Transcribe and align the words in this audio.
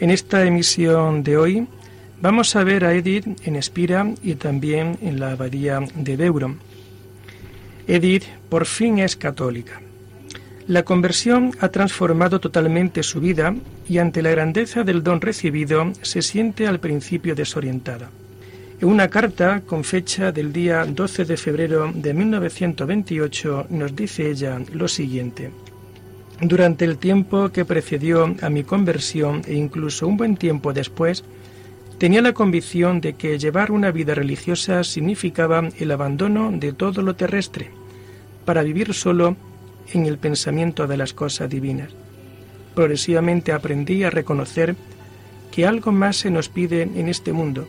En 0.00 0.10
esta 0.10 0.44
emisión 0.44 1.24
de 1.24 1.36
hoy 1.36 1.66
vamos 2.22 2.54
a 2.54 2.62
ver 2.62 2.84
a 2.84 2.94
Edith 2.94 3.26
en 3.44 3.56
Espira 3.56 4.06
y 4.22 4.36
también 4.36 4.96
en 5.02 5.18
la 5.18 5.32
abadía 5.32 5.80
de 5.96 6.16
Beuron. 6.16 6.58
Edith 7.88 8.22
por 8.48 8.66
fin 8.66 9.00
es 9.00 9.16
católica. 9.16 9.80
La 10.68 10.84
conversión 10.84 11.50
ha 11.58 11.70
transformado 11.70 12.38
totalmente 12.38 13.02
su 13.02 13.20
vida 13.20 13.56
y 13.88 13.98
ante 13.98 14.22
la 14.22 14.30
grandeza 14.30 14.84
del 14.84 15.02
don 15.02 15.20
recibido 15.20 15.92
se 16.02 16.22
siente 16.22 16.68
al 16.68 16.78
principio 16.78 17.34
desorientada. 17.34 18.08
En 18.80 18.86
una 18.86 19.08
carta 19.08 19.62
con 19.66 19.82
fecha 19.82 20.30
del 20.30 20.52
día 20.52 20.84
12 20.84 21.24
de 21.24 21.36
febrero 21.36 21.90
de 21.92 22.14
1928 22.14 23.66
nos 23.70 23.96
dice 23.96 24.30
ella 24.30 24.60
lo 24.72 24.86
siguiente. 24.86 25.50
Durante 26.40 26.84
el 26.84 26.98
tiempo 26.98 27.48
que 27.48 27.64
precedió 27.64 28.32
a 28.42 28.48
mi 28.48 28.62
conversión 28.62 29.42
e 29.46 29.54
incluso 29.54 30.06
un 30.06 30.16
buen 30.16 30.36
tiempo 30.36 30.72
después, 30.72 31.24
tenía 31.98 32.22
la 32.22 32.32
convicción 32.32 33.00
de 33.00 33.14
que 33.14 33.40
llevar 33.40 33.72
una 33.72 33.90
vida 33.90 34.14
religiosa 34.14 34.84
significaba 34.84 35.68
el 35.78 35.90
abandono 35.90 36.52
de 36.52 36.72
todo 36.72 37.02
lo 37.02 37.16
terrestre, 37.16 37.70
para 38.44 38.62
vivir 38.62 38.94
solo 38.94 39.36
en 39.92 40.06
el 40.06 40.18
pensamiento 40.18 40.86
de 40.86 40.96
las 40.96 41.12
cosas 41.12 41.50
divinas. 41.50 41.90
Progresivamente 42.76 43.50
aprendí 43.50 44.04
a 44.04 44.10
reconocer 44.10 44.76
que 45.50 45.66
algo 45.66 45.90
más 45.90 46.18
se 46.18 46.30
nos 46.30 46.48
pide 46.48 46.82
en 46.82 47.08
este 47.08 47.32
mundo 47.32 47.66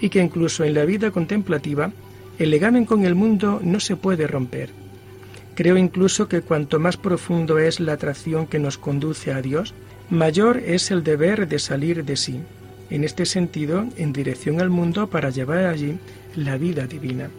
y 0.00 0.10
que 0.10 0.20
incluso 0.20 0.62
en 0.62 0.74
la 0.74 0.84
vida 0.84 1.10
contemplativa 1.10 1.90
el 2.38 2.50
legamen 2.50 2.84
con 2.84 3.04
el 3.04 3.16
mundo 3.16 3.60
no 3.64 3.80
se 3.80 3.96
puede 3.96 4.28
romper 4.28 4.85
Creo 5.56 5.78
incluso 5.78 6.28
que 6.28 6.42
cuanto 6.42 6.78
más 6.78 6.98
profundo 6.98 7.58
es 7.58 7.80
la 7.80 7.94
atracción 7.94 8.46
que 8.46 8.58
nos 8.58 8.76
conduce 8.76 9.32
a 9.32 9.40
Dios, 9.40 9.72
mayor 10.10 10.58
es 10.58 10.90
el 10.90 11.02
deber 11.02 11.48
de 11.48 11.58
salir 11.58 12.04
de 12.04 12.16
sí, 12.16 12.42
en 12.90 13.04
este 13.04 13.24
sentido, 13.24 13.86
en 13.96 14.12
dirección 14.12 14.60
al 14.60 14.68
mundo 14.68 15.08
para 15.08 15.30
llevar 15.30 15.64
allí 15.64 15.98
la 16.36 16.58
vida 16.58 16.86
divina. 16.86 17.30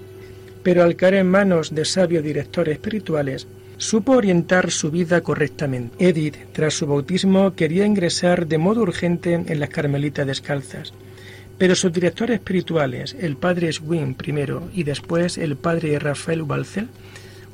Pero 0.63 0.83
al 0.83 0.95
caer 0.95 1.13
en 1.13 1.29
manos 1.29 1.75
de 1.75 1.85
sabios 1.85 2.23
directores 2.23 2.73
espirituales, 2.73 3.47
supo 3.77 4.13
orientar 4.13 4.71
su 4.71 4.89
vida 4.89 5.21
correctamente. 5.21 5.95
Edith, 6.09 6.37
tras 6.53 6.73
su 6.73 6.87
bautismo, 6.87 7.53
quería 7.53 7.85
ingresar 7.85 8.47
de 8.47 8.57
modo 8.57 8.81
urgente 8.81 9.35
en 9.35 9.59
las 9.59 9.69
Carmelitas 9.69 10.25
Descalzas, 10.25 10.91
pero 11.59 11.75
sus 11.75 11.93
directores 11.93 12.39
espirituales, 12.39 13.15
el 13.19 13.37
padre 13.37 13.71
Swin 13.71 14.15
primero 14.15 14.69
y 14.73 14.83
después 14.83 15.37
el 15.37 15.55
padre 15.55 15.99
Rafael 15.99 16.41
Balcel, 16.41 16.89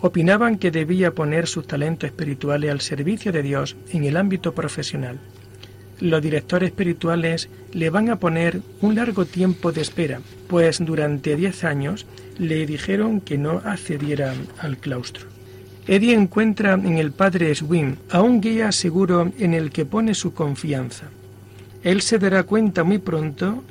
opinaban 0.03 0.58
que 0.58 0.69
debía 0.69 1.12
poner 1.12 1.47
sus 1.47 1.66
talentos 1.66 2.09
espirituales 2.09 2.69
al 2.69 2.81
servicio 2.81 3.31
de 3.31 3.41
Dios 3.41 3.78
en 3.90 4.03
el 4.03 4.18
ámbito 4.18 4.53
profesional. 4.53 5.18
Los 6.02 6.22
directores 6.22 6.72
espirituales 6.72 7.47
le 7.72 7.90
van 7.90 8.09
a 8.09 8.19
poner 8.19 8.59
un 8.81 8.96
largo 8.96 9.24
tiempo 9.24 9.72
de 9.72 9.80
espera, 9.80 10.19
pues 10.50 10.84
durante 10.84 11.38
diez 11.38 11.64
años 11.64 12.06
le 12.38 12.66
dijeron 12.66 13.22
que 13.22 13.38
no 13.38 13.62
accediera 13.64 14.34
al 14.59 14.78
claustro. 14.78 15.28
Eddie 15.88 16.16
encuentra 16.16 16.74
en 16.74 16.97
el 16.97 17.14
padre 17.14 17.56
Swin 17.56 17.97
a 18.09 18.22
un 18.22 18.41
guía 18.41 18.74
seguro 18.74 19.31
en 19.40 19.53
el 19.53 19.72
que 19.72 19.85
pone 19.85 20.16
su 20.16 20.34
confianza. 20.34 21.06
Él 21.81 22.02
se 22.02 22.20
dará 22.20 22.44
cuenta 22.44 22.84
muy 22.84 22.97
pronto 22.97 23.64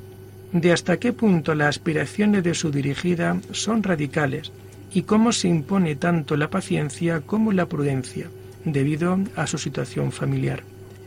de 0.53 0.73
hasta 0.73 0.97
qué 0.97 1.13
punto 1.13 1.55
las 1.55 1.69
aspiraciones 1.69 2.43
de 2.43 2.55
su 2.55 2.71
dirigida 2.71 3.39
son 3.51 3.83
radicales 3.83 4.51
y 4.95 5.03
cómo 5.03 5.33
se 5.33 5.49
impone 5.49 5.97
tanto 5.97 6.37
la 6.37 6.51
paciencia 6.51 7.21
como 7.21 7.53
la 7.53 7.67
prudencia, 7.67 8.29
debido 8.65 9.19
a 9.37 9.47
su 9.47 9.59
situación 9.59 10.13
familiar. 10.13 10.63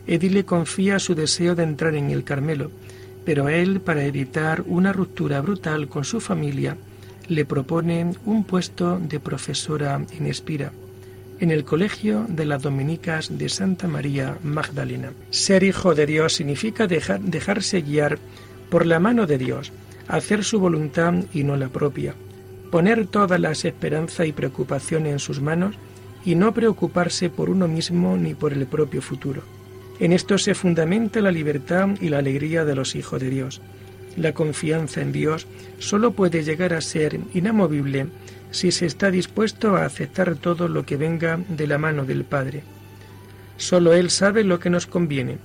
Eddie 0.06 0.30
le 0.30 0.44
confía 0.44 0.98
su 0.98 1.14
deseo 1.14 1.54
de 1.54 1.64
entrar 1.64 1.94
en 1.94 2.10
el 2.10 2.24
Carmelo, 2.24 2.70
pero 3.24 3.48
él, 3.48 3.80
para 3.80 4.04
evitar 4.04 4.62
una 4.66 4.92
ruptura 4.92 5.40
brutal 5.40 5.88
con 5.88 6.04
su 6.04 6.20
familia, 6.20 6.76
le 7.28 7.44
propone 7.44 8.12
un 8.24 8.44
puesto 8.44 9.00
de 9.00 9.18
profesora 9.18 10.00
en 10.16 10.26
Espira, 10.26 10.72
en 11.40 11.50
el 11.50 11.64
Colegio 11.64 12.24
de 12.28 12.46
las 12.46 12.62
Dominicas 12.62 13.36
de 13.36 13.48
Santa 13.48 13.88
María 13.88 14.38
Magdalena. 14.42 15.12
Ser 15.30 15.64
hijo 15.64 15.94
de 15.94 16.06
Dios 16.06 16.34
significa 16.34 16.86
dejarse 16.86 17.82
guiar 17.82 18.18
por 18.70 18.86
la 18.86 19.00
mano 19.00 19.26
de 19.26 19.38
Dios, 19.38 19.72
hacer 20.06 20.44
su 20.44 20.60
voluntad 20.60 21.14
y 21.34 21.42
no 21.42 21.56
la 21.56 21.68
propia 21.68 22.14
poner 22.70 23.06
todas 23.06 23.40
las 23.40 23.64
esperanzas 23.64 24.26
y 24.26 24.32
preocupaciones 24.32 25.12
en 25.12 25.18
sus 25.18 25.40
manos 25.40 25.76
y 26.24 26.34
no 26.34 26.52
preocuparse 26.52 27.30
por 27.30 27.50
uno 27.50 27.68
mismo 27.68 28.16
ni 28.16 28.34
por 28.34 28.52
el 28.52 28.66
propio 28.66 29.00
futuro. 29.00 29.42
En 29.98 30.12
esto 30.12 30.36
se 30.36 30.54
fundamenta 30.54 31.20
la 31.20 31.30
libertad 31.30 31.88
y 32.00 32.08
la 32.08 32.18
alegría 32.18 32.64
de 32.64 32.74
los 32.74 32.94
hijos 32.96 33.20
de 33.20 33.30
Dios. 33.30 33.62
La 34.16 34.32
confianza 34.32 35.00
en 35.00 35.12
Dios 35.12 35.46
solo 35.78 36.12
puede 36.12 36.42
llegar 36.42 36.74
a 36.74 36.80
ser 36.80 37.20
inamovible 37.32 38.06
si 38.50 38.72
se 38.72 38.86
está 38.86 39.10
dispuesto 39.10 39.76
a 39.76 39.84
aceptar 39.84 40.36
todo 40.36 40.68
lo 40.68 40.84
que 40.84 40.96
venga 40.96 41.38
de 41.48 41.66
la 41.66 41.78
mano 41.78 42.04
del 42.04 42.24
Padre. 42.24 42.62
Solo 43.56 43.94
Él 43.94 44.10
sabe 44.10 44.44
lo 44.44 44.58
que 44.58 44.70
nos 44.70 44.86
conviene. 44.86 45.38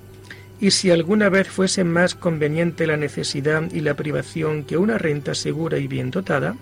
Y 0.60 0.70
si 0.70 0.90
alguna 0.90 1.28
vez 1.28 1.48
fuese 1.48 1.82
más 1.84 2.14
conveniente 2.14 2.86
la 2.86 2.96
necesidad 2.96 3.70
y 3.72 3.80
la 3.80 3.94
privación 3.94 4.64
que 4.64 4.76
una 4.76 4.96
renta 4.98 5.34
segura 5.34 5.78
y 5.78 5.88
bien 5.88 6.10
dotada, 6.10 6.56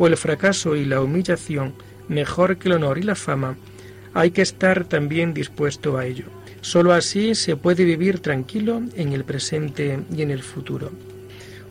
o 0.00 0.06
el 0.06 0.16
fracaso 0.16 0.76
y 0.76 0.86
la 0.86 1.02
humillación 1.02 1.74
mejor 2.08 2.56
que 2.56 2.68
el 2.68 2.76
honor 2.76 2.96
y 2.96 3.02
la 3.02 3.14
fama, 3.14 3.58
hay 4.14 4.30
que 4.30 4.40
estar 4.40 4.86
también 4.86 5.34
dispuesto 5.34 5.98
a 5.98 6.06
ello. 6.06 6.24
Solo 6.62 6.94
así 6.94 7.34
se 7.34 7.54
puede 7.54 7.84
vivir 7.84 8.20
tranquilo 8.20 8.80
en 8.96 9.12
el 9.12 9.24
presente 9.24 10.00
y 10.10 10.22
en 10.22 10.30
el 10.30 10.42
futuro. 10.42 10.90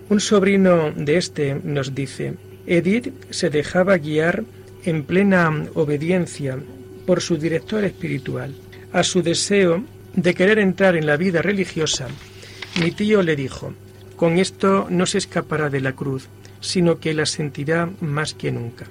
Un 0.09 0.19
sobrino 0.19 0.91
de 0.95 1.17
este 1.17 1.59
nos 1.63 1.95
dice, 1.95 2.35
Edith 2.67 3.11
se 3.31 3.49
dejaba 3.49 3.97
guiar 3.97 4.43
en 4.85 5.05
plena 5.05 5.65
obediencia 5.73 6.59
por 7.07 7.21
su 7.21 7.35
director 7.35 7.83
espiritual. 7.83 8.53
A 8.93 9.01
su 9.01 9.23
deseo 9.23 9.83
de 10.13 10.35
querer 10.35 10.59
entrar 10.59 10.95
en 10.95 11.07
la 11.07 11.17
vida 11.17 11.41
religiosa, 11.41 12.07
mi 12.79 12.91
tío 12.91 13.23
le 13.23 13.35
dijo, 13.35 13.73
con 14.15 14.37
esto 14.37 14.85
no 14.91 15.07
se 15.07 15.17
escapará 15.17 15.71
de 15.71 15.81
la 15.81 15.93
cruz, 15.93 16.27
sino 16.61 16.99
que 16.99 17.13
la 17.13 17.25
sentirá 17.25 17.89
más 18.01 18.33
que 18.33 18.51
nunca. 18.51 18.87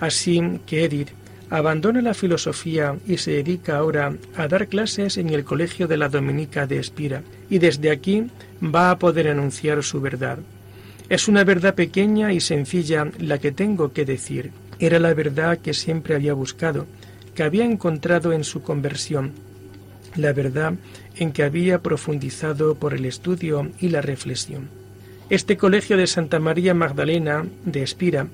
Así 0.00 0.40
que 0.66 0.84
Edith 0.84 1.10
abandona 1.50 2.02
la 2.02 2.14
filosofía 2.14 2.96
y 3.06 3.18
se 3.18 3.32
dedica 3.32 3.76
ahora 3.76 4.16
a 4.36 4.48
dar 4.48 4.66
clases 4.68 5.18
en 5.18 5.30
el 5.30 5.44
Colegio 5.44 5.86
de 5.86 5.96
la 5.96 6.08
Dominica 6.08 6.66
de 6.66 6.78
Espira, 6.78 7.22
y 7.48 7.58
desde 7.58 7.90
aquí 7.90 8.26
va 8.62 8.90
a 8.90 8.98
poder 8.98 9.28
anunciar 9.28 9.82
su 9.82 10.00
verdad. 10.00 10.38
Es 11.08 11.28
una 11.28 11.44
verdad 11.44 11.74
pequeña 11.74 12.32
y 12.32 12.40
sencilla 12.40 13.10
la 13.18 13.38
que 13.38 13.52
tengo 13.52 13.92
que 13.92 14.04
decir. 14.04 14.52
Era 14.78 14.98
la 14.98 15.14
verdad 15.14 15.58
que 15.58 15.74
siempre 15.74 16.14
había 16.14 16.32
buscado, 16.32 16.86
que 17.34 17.42
había 17.42 17.64
encontrado 17.64 18.32
en 18.32 18.42
su 18.42 18.62
conversión, 18.62 19.32
la 20.16 20.32
verdad 20.32 20.74
en 21.16 21.32
que 21.32 21.44
había 21.44 21.80
profundizado 21.82 22.74
por 22.74 22.94
el 22.94 23.04
estudio 23.04 23.70
y 23.80 23.88
la 23.88 24.00
reflexión. 24.00 24.68
Este 25.30 25.56
colegio 25.56 25.96
de 25.96 26.06
Santa 26.06 26.38
María 26.38 26.74
Magdalena 26.74 27.46
de 27.64 27.82
Espira 27.82 28.26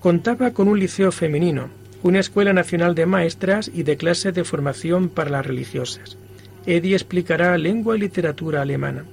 contaba 0.00 0.52
con 0.52 0.66
un 0.66 0.80
liceo 0.80 1.12
femenino, 1.12 1.68
una 2.02 2.20
escuela 2.20 2.54
nacional 2.54 2.94
de 2.94 3.04
maestras 3.04 3.70
y 3.72 3.82
de 3.82 3.98
clases 3.98 4.32
de 4.32 4.44
formación 4.44 5.10
para 5.10 5.28
las 5.28 5.44
religiosas. 5.44 6.16
Eddie 6.64 6.94
explicará 6.94 7.58
lengua 7.58 7.96
y 7.96 8.00
literatura 8.00 8.62
alemana. 8.62 9.04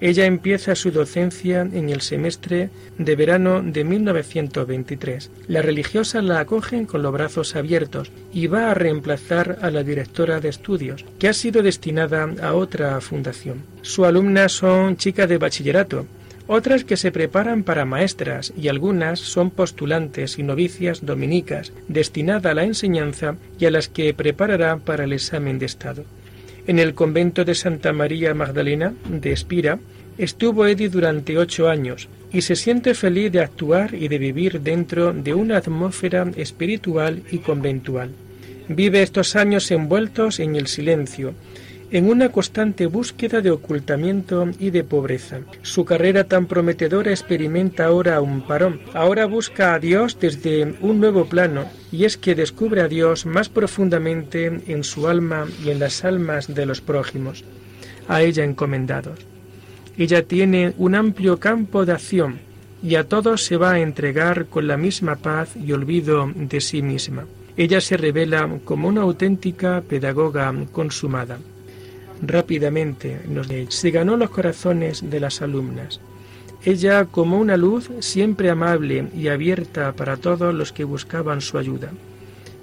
Ella 0.00 0.24
empieza 0.24 0.74
su 0.74 0.90
docencia 0.90 1.60
en 1.60 1.90
el 1.90 2.00
semestre 2.00 2.70
de 2.96 3.14
verano 3.14 3.62
de 3.62 3.84
1923. 3.84 5.30
Las 5.48 5.64
religiosas 5.64 6.24
la 6.24 6.40
acogen 6.40 6.86
con 6.86 7.02
los 7.02 7.12
brazos 7.12 7.54
abiertos 7.54 8.10
y 8.32 8.46
va 8.46 8.70
a 8.70 8.74
reemplazar 8.74 9.58
a 9.60 9.70
la 9.70 9.84
directora 9.84 10.40
de 10.40 10.48
estudios, 10.48 11.04
que 11.18 11.28
ha 11.28 11.34
sido 11.34 11.62
destinada 11.62 12.28
a 12.42 12.54
otra 12.54 13.00
fundación. 13.02 13.62
Su 13.82 14.04
alumnas 14.06 14.52
son 14.52 14.96
chicas 14.96 15.28
de 15.28 15.38
bachillerato, 15.38 16.06
otras 16.46 16.84
que 16.84 16.96
se 16.96 17.12
preparan 17.12 17.62
para 17.62 17.84
maestras 17.84 18.52
y 18.56 18.68
algunas 18.68 19.20
son 19.20 19.50
postulantes 19.50 20.38
y 20.38 20.42
novicias 20.42 21.04
dominicas 21.04 21.72
destinadas 21.88 22.52
a 22.52 22.54
la 22.54 22.64
enseñanza 22.64 23.36
y 23.58 23.66
a 23.66 23.70
las 23.70 23.88
que 23.88 24.12
preparará 24.14 24.76
para 24.76 25.04
el 25.04 25.12
examen 25.12 25.58
de 25.58 25.66
Estado. 25.66 26.04
En 26.66 26.78
el 26.78 26.94
convento 26.94 27.44
de 27.44 27.54
Santa 27.54 27.92
María 27.92 28.34
Magdalena 28.34 28.94
de 29.08 29.32
Espira 29.32 29.78
Estuvo 30.18 30.66
Edith 30.66 30.92
durante 30.92 31.38
ocho 31.38 31.70
años 31.70 32.08
y 32.32 32.42
se 32.42 32.54
siente 32.54 32.94
feliz 32.94 33.32
de 33.32 33.40
actuar 33.40 33.94
y 33.94 34.08
de 34.08 34.18
vivir 34.18 34.60
dentro 34.60 35.12
de 35.12 35.32
una 35.32 35.56
atmósfera 35.56 36.30
espiritual 36.36 37.22
y 37.30 37.38
conventual. 37.38 38.10
Vive 38.68 39.02
estos 39.02 39.36
años 39.36 39.70
envueltos 39.70 40.38
en 40.38 40.54
el 40.56 40.66
silencio, 40.66 41.34
en 41.92 42.08
una 42.08 42.30
constante 42.30 42.86
búsqueda 42.86 43.42
de 43.42 43.50
ocultamiento 43.50 44.48
y 44.58 44.70
de 44.70 44.82
pobreza. 44.82 45.40
Su 45.60 45.84
carrera 45.84 46.24
tan 46.24 46.46
prometedora 46.46 47.10
experimenta 47.10 47.84
ahora 47.84 48.22
un 48.22 48.46
parón. 48.46 48.80
Ahora 48.94 49.26
busca 49.26 49.74
a 49.74 49.78
Dios 49.78 50.18
desde 50.18 50.74
un 50.80 51.00
nuevo 51.00 51.26
plano, 51.26 51.66
y 51.92 52.06
es 52.06 52.16
que 52.16 52.34
descubre 52.34 52.80
a 52.80 52.88
Dios 52.88 53.26
más 53.26 53.50
profundamente 53.50 54.62
en 54.66 54.84
su 54.84 55.06
alma 55.06 55.46
y 55.62 55.68
en 55.68 55.80
las 55.80 56.02
almas 56.02 56.54
de 56.54 56.64
los 56.64 56.80
prójimos, 56.80 57.44
a 58.08 58.22
ella 58.22 58.42
encomendados. 58.42 59.18
Ella 59.98 60.26
tiene 60.26 60.72
un 60.78 60.94
amplio 60.94 61.38
campo 61.38 61.84
de 61.84 61.92
acción 61.92 62.38
y 62.82 62.94
a 62.94 63.06
todos 63.06 63.44
se 63.44 63.58
va 63.58 63.72
a 63.72 63.80
entregar 63.80 64.46
con 64.46 64.66
la 64.66 64.78
misma 64.78 65.16
paz 65.16 65.54
y 65.56 65.72
olvido 65.72 66.32
de 66.34 66.62
sí 66.62 66.80
misma. 66.80 67.26
Ella 67.58 67.82
se 67.82 67.98
revela 67.98 68.48
como 68.64 68.88
una 68.88 69.02
auténtica 69.02 69.82
pedagoga 69.86 70.54
consumada 70.72 71.38
rápidamente 72.22 73.20
nos 73.28 73.48
se 73.68 73.90
ganó 73.90 74.16
los 74.16 74.30
corazones 74.30 75.10
de 75.10 75.20
las 75.20 75.42
alumnas. 75.42 76.00
Ella 76.64 77.06
como 77.06 77.38
una 77.38 77.56
luz 77.56 77.90
siempre 77.98 78.48
amable 78.48 79.08
y 79.16 79.28
abierta 79.28 79.92
para 79.92 80.16
todos 80.16 80.54
los 80.54 80.72
que 80.72 80.84
buscaban 80.84 81.40
su 81.40 81.58
ayuda. 81.58 81.90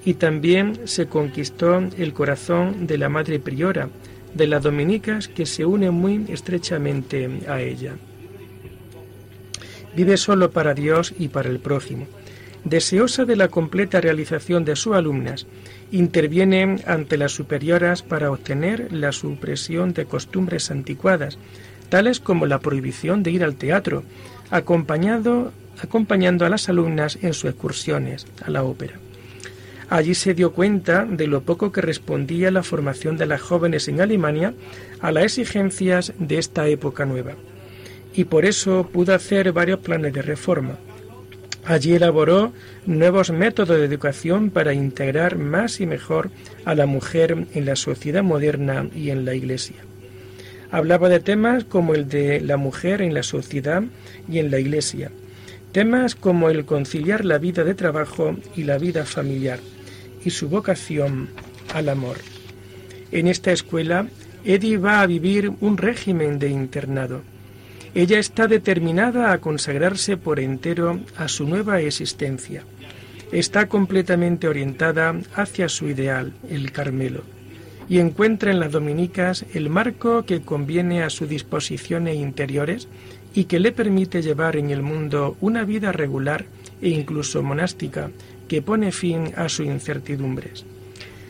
Y 0.06 0.14
también 0.14 0.80
se 0.86 1.08
conquistó 1.08 1.84
el 1.98 2.14
corazón 2.14 2.88
de 2.88 2.98
la 2.98 3.10
madre 3.10 3.40
priora, 3.40 3.90
de 4.34 4.48
las 4.48 4.64
dominicas 4.64 5.28
que 5.28 5.46
se 5.46 5.66
une 5.66 5.92
muy 5.92 6.26
estrechamente 6.30 7.42
a 7.50 7.62
ella. 7.62 7.96
Vive 9.96 10.16
solo 10.16 10.52
para 10.52 10.74
Dios 10.74 11.14
y 11.20 11.28
para 11.28 11.50
el 11.50 11.60
prójimo. 11.60 12.08
Deseosa 12.64 13.26
de 13.26 13.36
la 13.36 13.48
completa 13.48 14.02
realización 14.02 14.66
de 14.66 14.76
sus 14.76 14.96
alumnas, 14.96 15.48
interviene 15.92 16.82
ante 16.86 17.18
las 17.18 17.32
superioras 17.32 18.04
para 18.04 18.32
obtener 18.32 18.92
la 18.92 19.12
supresión 19.12 19.94
de 19.94 20.06
costumbres 20.06 20.70
anticuadas, 20.70 21.38
tales 21.88 22.20
como 22.20 22.46
la 22.46 22.60
prohibición 22.60 23.24
de 23.24 23.32
ir 23.32 23.44
al 23.44 23.56
teatro, 23.56 24.04
acompañando 24.52 25.52
a 25.82 26.50
las 26.50 26.70
alumnas 26.70 27.18
en 27.22 27.34
sus 27.34 27.50
excursiones 27.50 28.28
a 28.46 28.52
la 28.52 28.64
ópera. 28.64 29.00
Allí 29.90 30.14
se 30.14 30.36
dio 30.36 30.52
cuenta 30.52 31.06
de 31.06 31.26
lo 31.26 31.42
poco 31.42 31.72
que 31.72 31.82
respondía 31.82 32.52
la 32.52 32.62
formación 32.62 33.18
de 33.18 33.26
las 33.26 33.42
jóvenes 33.42 33.88
en 33.88 34.02
Alemania 34.02 34.54
a 35.00 35.12
las 35.12 35.24
exigencias 35.24 36.14
de 36.20 36.38
esta 36.38 36.68
época 36.68 37.06
nueva, 37.06 37.34
y 38.14 38.26
por 38.26 38.46
eso 38.46 38.88
pudo 38.92 39.16
hacer 39.16 39.52
varios 39.52 39.80
planes 39.80 40.14
de 40.14 40.22
reforma. 40.22 40.78
Allí 41.66 41.94
elaboró 41.94 42.54
nuevos 42.86 43.32
métodos 43.32 43.78
de 43.78 43.86
educación 43.86 44.50
para 44.50 44.74
integrar 44.74 45.38
más 45.38 45.80
y 45.82 45.86
mejor 45.86 46.32
a 46.66 46.74
la 46.74 46.86
mujer 46.86 47.48
en 47.54 47.66
la 47.66 47.76
sociedad 47.76 48.24
moderna 48.24 48.88
y 48.96 49.10
en 49.10 49.26
la 49.26 49.36
Iglesia. 49.36 49.76
Hablaba 50.72 51.10
de 51.10 51.20
temas 51.20 51.64
como 51.64 51.96
el 51.96 52.08
de 52.08 52.42
la 52.42 52.58
mujer 52.58 53.02
en 53.02 53.14
la 53.14 53.24
sociedad 53.24 53.84
y 54.28 54.40
en 54.40 54.52
la 54.52 54.60
Iglesia, 54.60 55.12
temas 55.72 56.16
como 56.16 56.50
el 56.50 56.66
conciliar 56.66 57.26
la 57.26 57.38
vida 57.38 57.64
de 57.64 57.76
trabajo 57.76 58.36
y 58.56 58.64
la 58.64 58.78
vida 58.78 59.06
familiar, 59.06 59.60
y 60.24 60.30
su 60.30 60.50
vocación 60.50 61.30
al 61.74 61.90
amor. 61.90 62.18
En 63.12 63.28
esta 63.28 63.52
escuela, 63.52 64.08
Eddie 64.44 64.78
va 64.78 65.02
a 65.02 65.08
vivir 65.08 65.52
un 65.60 65.78
régimen 65.78 66.40
de 66.40 66.50
internado 66.50 67.22
ella 67.96 68.20
está 68.20 68.48
determinada 68.48 69.32
a 69.32 69.40
consagrarse 69.40 70.18
por 70.18 70.40
entero 70.40 71.00
a 71.18 71.28
su 71.28 71.48
nueva 71.48 71.82
existencia. 71.82 72.64
Está 73.32 73.68
completamente 73.68 74.48
orientada 74.48 75.16
hacia 75.36 75.70
su 75.70 75.88
ideal, 75.88 76.34
el 76.50 76.72
Carmelo, 76.72 77.24
y 77.88 78.00
encuentra 78.00 78.52
en 78.52 78.60
las 78.60 78.72
dominicas 78.72 79.46
el 79.54 79.70
marco 79.70 80.24
que 80.26 80.42
conviene 80.42 81.04
a 81.04 81.10
sus 81.10 81.30
disposiciones 81.30 82.16
interiores 82.16 82.88
y 83.34 83.46
que 83.46 83.60
le 83.60 83.72
permite 83.72 84.22
llevar 84.22 84.56
en 84.56 84.70
el 84.70 84.82
mundo 84.82 85.38
una 85.42 85.64
vida 85.64 85.92
regular 85.92 86.46
e 86.82 86.90
incluso 86.90 87.44
monástica 87.44 88.12
que 88.48 88.62
pone 88.62 88.92
fin 88.92 89.32
a 89.36 89.50
sus 89.50 89.66
incertidumbres. 89.66 90.66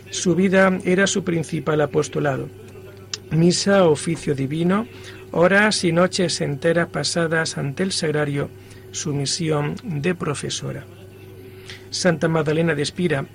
Su 0.09 0.35
vida 0.35 0.79
era 0.85 1.05
su 1.05 1.23
principal 1.23 1.81
apostolado. 1.81 2.49
Misa, 3.31 3.85
oficio 3.85 4.33
divino, 4.33 4.87
horas 5.31 5.83
y 5.83 5.91
noches 5.91 6.41
enteras 6.41 6.87
pasadas 6.87 7.57
ante 7.57 7.83
el 7.83 7.91
sagrario, 7.91 8.49
su 8.91 9.13
misión 9.13 9.75
de 9.83 10.15
profesora. 10.15 10.85
Santa 11.91 12.27
Magdalena 12.27 12.75
de 12.75 12.83
Espira 12.83 13.25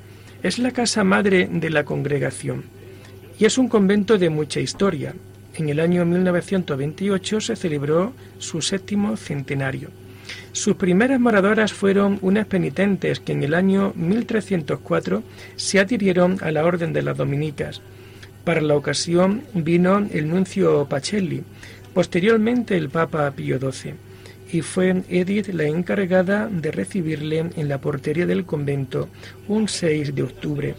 es 0.42 0.58
la 0.58 0.72
casa 0.72 1.04
madre 1.04 1.48
de 1.50 1.70
la 1.70 1.84
congregación 1.84 2.64
y 3.38 3.44
es 3.44 3.58
un 3.58 3.68
convento 3.68 4.18
de 4.18 4.30
mucha 4.30 4.60
historia. 4.60 5.14
En 5.54 5.68
el 5.68 5.80
año 5.80 6.04
1928 6.04 7.40
se 7.40 7.56
celebró 7.56 8.12
su 8.38 8.60
séptimo 8.60 9.16
centenario. 9.16 9.90
Sus 10.52 10.76
primeras 10.76 11.20
moradoras 11.20 11.72
fueron 11.72 12.18
unas 12.22 12.46
penitentes 12.46 13.20
que 13.20 13.32
en 13.32 13.42
el 13.42 13.54
año 13.54 13.92
1304 13.96 15.22
se 15.56 15.80
adhirieron 15.80 16.38
a 16.42 16.50
la 16.50 16.64
Orden 16.64 16.92
de 16.92 17.02
las 17.02 17.16
Dominicas. 17.16 17.80
Para 18.44 18.60
la 18.60 18.76
ocasión 18.76 19.42
vino 19.54 20.06
el 20.12 20.28
nuncio 20.28 20.86
Pacelli, 20.88 21.42
Posteriormente 21.94 22.76
el 22.76 22.90
Papa 22.90 23.30
Pío 23.30 23.58
XII 23.58 23.94
y 24.52 24.60
fue 24.62 25.02
Edith 25.08 25.48
la 25.48 25.64
encargada 25.64 26.48
de 26.48 26.70
recibirle 26.70 27.50
en 27.56 27.68
la 27.68 27.80
portería 27.80 28.26
del 28.26 28.44
convento 28.44 29.08
un 29.48 29.68
6 29.68 30.14
de 30.14 30.22
octubre. 30.22 30.74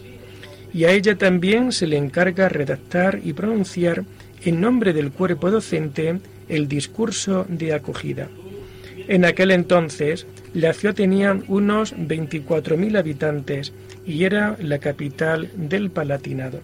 Y 0.72 0.84
a 0.84 0.92
ella 0.92 1.16
también 1.16 1.72
se 1.72 1.86
le 1.86 1.96
encarga 1.96 2.48
redactar 2.48 3.20
y 3.24 3.32
pronunciar 3.32 4.04
en 4.44 4.60
nombre 4.60 4.92
del 4.92 5.10
cuerpo 5.10 5.50
docente 5.50 6.20
el 6.48 6.68
discurso 6.68 7.46
de 7.48 7.72
acogida. 7.72 8.28
En 9.08 9.24
aquel 9.24 9.50
entonces, 9.52 10.26
la 10.52 10.72
ciudad 10.72 10.94
tenía 10.94 11.38
unos 11.48 11.94
24.000 11.96 12.98
habitantes 12.98 13.72
y 14.06 14.24
era 14.24 14.56
la 14.60 14.78
capital 14.78 15.50
del 15.54 15.90
Palatinado. 15.90 16.60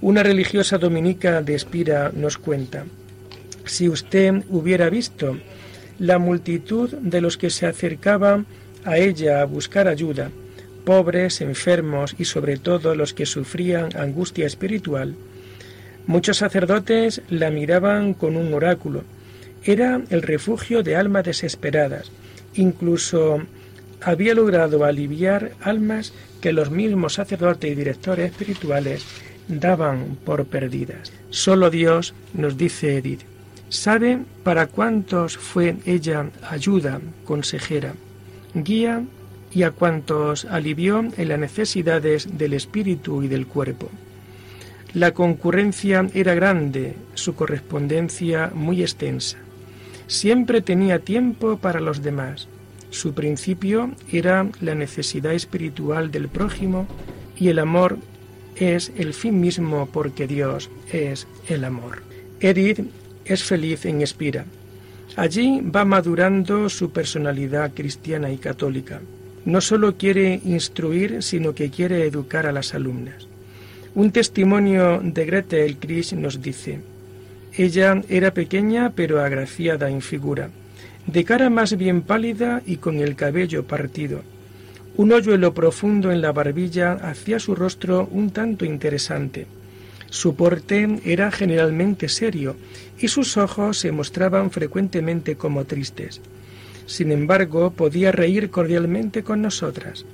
Una 0.00 0.22
religiosa 0.22 0.78
dominica 0.78 1.42
de 1.42 1.54
Espira 1.54 2.10
nos 2.14 2.38
cuenta, 2.38 2.84
si 3.64 3.88
usted 3.88 4.44
hubiera 4.48 4.90
visto 4.90 5.36
la 5.98 6.18
multitud 6.18 6.90
de 6.90 7.20
los 7.20 7.36
que 7.36 7.50
se 7.50 7.66
acercaban 7.66 8.46
a 8.84 8.98
ella 8.98 9.40
a 9.40 9.44
buscar 9.44 9.88
ayuda, 9.88 10.30
pobres, 10.84 11.40
enfermos 11.40 12.16
y 12.18 12.24
sobre 12.24 12.56
todo 12.56 12.94
los 12.94 13.14
que 13.14 13.26
sufrían 13.26 13.96
angustia 13.96 14.46
espiritual, 14.46 15.14
muchos 16.06 16.38
sacerdotes 16.38 17.22
la 17.28 17.50
miraban 17.50 18.14
con 18.14 18.36
un 18.36 18.52
oráculo. 18.52 19.04
Era 19.64 20.00
el 20.10 20.22
refugio 20.22 20.82
de 20.82 20.96
almas 20.96 21.24
desesperadas. 21.24 22.10
Incluso 22.54 23.42
había 24.00 24.34
logrado 24.34 24.84
aliviar 24.84 25.52
almas 25.60 26.12
que 26.40 26.52
los 26.52 26.70
mismos 26.70 27.14
sacerdotes 27.14 27.70
y 27.70 27.76
directores 27.76 28.32
espirituales 28.32 29.04
daban 29.46 30.16
por 30.24 30.46
perdidas. 30.46 31.12
Solo 31.30 31.70
Dios, 31.70 32.14
nos 32.34 32.56
dice 32.56 32.96
Edith, 32.96 33.22
Sabe 33.72 34.18
para 34.44 34.66
cuántos 34.66 35.38
fue 35.38 35.76
ella 35.86 36.28
ayuda, 36.42 37.00
consejera, 37.24 37.94
guía 38.52 39.02
y 39.50 39.62
a 39.62 39.70
cuantos 39.70 40.44
alivió 40.44 40.98
en 41.16 41.28
las 41.28 41.38
necesidades 41.38 42.36
del 42.36 42.52
espíritu 42.52 43.22
y 43.22 43.28
del 43.28 43.46
cuerpo. 43.46 43.88
La 44.92 45.14
concurrencia 45.14 46.06
era 46.12 46.34
grande, 46.34 46.96
su 47.14 47.34
correspondencia 47.34 48.50
muy 48.54 48.82
extensa. 48.82 49.38
Siempre 50.06 50.60
tenía 50.60 50.98
tiempo 50.98 51.56
para 51.56 51.80
los 51.80 52.02
demás. 52.02 52.48
Su 52.90 53.14
principio 53.14 53.92
era 54.12 54.46
la 54.60 54.74
necesidad 54.74 55.32
espiritual 55.32 56.10
del 56.10 56.28
prójimo 56.28 56.86
y 57.38 57.48
el 57.48 57.58
amor 57.58 57.96
es 58.54 58.92
el 58.98 59.14
fin 59.14 59.40
mismo 59.40 59.88
porque 59.90 60.26
Dios 60.26 60.68
es 60.92 61.26
el 61.48 61.64
amor. 61.64 62.02
Edith 62.40 62.80
es 63.24 63.42
feliz 63.44 63.84
en 63.86 64.02
Espira. 64.02 64.44
Allí 65.16 65.60
va 65.60 65.84
madurando 65.84 66.68
su 66.68 66.90
personalidad 66.90 67.72
cristiana 67.74 68.30
y 68.30 68.38
católica. 68.38 69.00
No 69.44 69.60
solo 69.60 69.96
quiere 69.96 70.40
instruir, 70.44 71.22
sino 71.22 71.54
que 71.54 71.70
quiere 71.70 72.06
educar 72.06 72.46
a 72.46 72.52
las 72.52 72.74
alumnas. 72.74 73.26
Un 73.94 74.10
testimonio 74.10 75.00
de 75.02 75.26
Gretel 75.26 75.76
Chris 75.76 76.14
nos 76.14 76.40
dice, 76.40 76.80
ella 77.54 78.00
era 78.08 78.32
pequeña 78.32 78.92
pero 78.94 79.20
agraciada 79.20 79.90
en 79.90 80.00
figura, 80.00 80.48
de 81.06 81.24
cara 81.24 81.50
más 81.50 81.76
bien 81.76 82.00
pálida 82.00 82.62
y 82.64 82.76
con 82.76 83.00
el 83.00 83.16
cabello 83.16 83.64
partido. 83.64 84.22
Un 84.96 85.12
hoyuelo 85.12 85.52
profundo 85.52 86.10
en 86.10 86.22
la 86.22 86.32
barbilla 86.32 86.92
hacía 86.92 87.38
su 87.38 87.54
rostro 87.54 88.08
un 88.10 88.30
tanto 88.30 88.64
interesante. 88.64 89.46
Su 90.12 90.34
porte 90.34 91.00
era 91.06 91.30
generalmente 91.30 92.10
serio 92.10 92.54
y 92.98 93.08
sus 93.08 93.38
ojos 93.38 93.78
se 93.78 93.92
mostraban 93.92 94.50
frecuentemente 94.50 95.36
como 95.36 95.64
tristes. 95.64 96.20
Sin 96.84 97.10
embargo, 97.12 97.70
podía 97.70 98.12
reír 98.12 98.50
cordialmente 98.50 99.22
con 99.22 99.40
nosotras. 99.40 100.04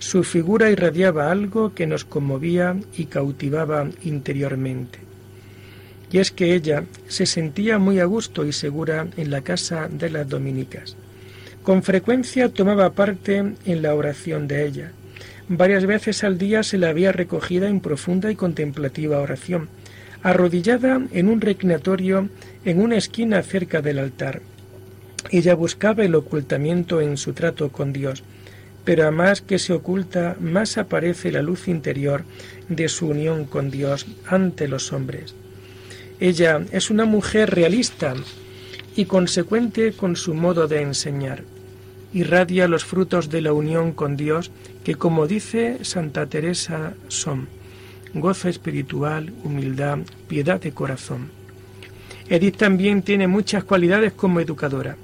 Su 0.00 0.24
figura 0.24 0.68
irradiaba 0.68 1.30
algo 1.30 1.74
que 1.74 1.86
nos 1.86 2.04
conmovía 2.04 2.74
y 2.98 3.04
cautivaba 3.04 3.88
interiormente. 4.02 4.98
Y 6.10 6.18
es 6.18 6.32
que 6.32 6.52
ella 6.56 6.82
se 7.06 7.24
sentía 7.24 7.78
muy 7.78 8.00
a 8.00 8.04
gusto 8.04 8.44
y 8.44 8.52
segura 8.52 9.06
en 9.16 9.30
la 9.30 9.42
casa 9.42 9.88
de 9.88 10.10
las 10.10 10.28
dominicas. 10.28 10.96
Con 11.62 11.84
frecuencia 11.84 12.48
tomaba 12.48 12.90
parte 12.94 13.54
en 13.64 13.82
la 13.82 13.94
oración 13.94 14.48
de 14.48 14.66
ella. 14.66 14.92
Varias 15.48 15.86
veces 15.86 16.24
al 16.24 16.38
día 16.38 16.64
se 16.64 16.76
la 16.76 16.88
había 16.88 17.12
recogida 17.12 17.68
en 17.68 17.78
profunda 17.78 18.32
y 18.32 18.34
contemplativa 18.34 19.20
oración, 19.20 19.68
arrodillada 20.24 21.00
en 21.12 21.28
un 21.28 21.40
reclinatorio 21.40 22.28
en 22.64 22.80
una 22.80 22.96
esquina 22.96 23.40
cerca 23.42 23.80
del 23.80 24.00
altar. 24.00 24.42
Ella 25.30 25.54
buscaba 25.54 26.04
el 26.04 26.16
ocultamiento 26.16 27.00
en 27.00 27.16
su 27.16 27.32
trato 27.32 27.70
con 27.70 27.92
Dios, 27.92 28.24
pero 28.84 29.06
a 29.06 29.12
más 29.12 29.40
que 29.40 29.60
se 29.60 29.72
oculta, 29.72 30.36
más 30.40 30.78
aparece 30.78 31.30
la 31.30 31.42
luz 31.42 31.68
interior 31.68 32.24
de 32.68 32.88
su 32.88 33.06
unión 33.06 33.44
con 33.44 33.70
Dios 33.70 34.06
ante 34.26 34.66
los 34.66 34.92
hombres. 34.92 35.36
Ella 36.18 36.64
es 36.72 36.90
una 36.90 37.04
mujer 37.04 37.54
realista 37.54 38.14
y 38.96 39.04
consecuente 39.04 39.92
con 39.92 40.16
su 40.16 40.34
modo 40.34 40.66
de 40.66 40.82
enseñar 40.82 41.44
irradia 42.16 42.66
los 42.66 42.86
frutos 42.86 43.28
de 43.28 43.42
la 43.42 43.52
unión 43.52 43.92
con 43.92 44.16
Dios, 44.16 44.50
que 44.84 44.94
como 44.94 45.26
dice 45.26 45.84
Santa 45.84 46.24
Teresa 46.24 46.94
son 47.08 47.46
gozo 48.14 48.48
espiritual, 48.48 49.34
humildad, 49.44 49.98
piedad 50.26 50.58
de 50.58 50.72
corazón. 50.72 51.28
Edith 52.30 52.56
también 52.56 53.02
tiene 53.02 53.28
muchas 53.28 53.64
cualidades 53.64 54.14
como 54.14 54.40
educadora. 54.40 54.96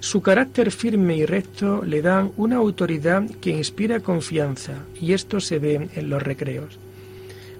Su 0.00 0.22
carácter 0.22 0.70
firme 0.70 1.18
y 1.18 1.26
recto 1.26 1.84
le 1.84 2.00
dan 2.00 2.32
una 2.38 2.56
autoridad 2.56 3.24
que 3.42 3.50
inspira 3.50 4.00
confianza, 4.00 4.72
y 4.98 5.12
esto 5.12 5.40
se 5.40 5.58
ve 5.58 5.90
en 5.94 6.08
los 6.08 6.22
recreos. 6.22 6.78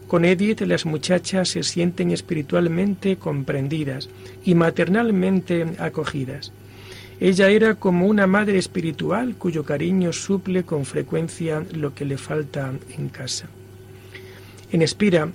Con 0.09 0.25
Edith 0.25 0.63
las 0.63 0.87
muchachas 0.87 1.51
se 1.51 1.63
sienten 1.63 2.11
espiritualmente 2.11 3.17
comprendidas 3.17 4.09
y 4.45 4.55
maternalmente 4.55 5.67
acogidas. 5.79 6.53
Ella 7.21 7.49
era 7.49 7.77
como 7.77 8.07
una 8.07 8.27
madre 8.27 8.59
espiritual 8.59 9.37
cuyo 9.37 9.65
cariño 9.65 10.13
suple 10.13 10.65
con 10.65 10.85
frecuencia 10.85 11.65
lo 11.73 11.95
que 11.95 12.05
le 12.05 12.19
falta 12.19 12.73
en 12.97 13.09
casa. 13.09 13.47
En 14.73 14.83
Espira 14.83 15.29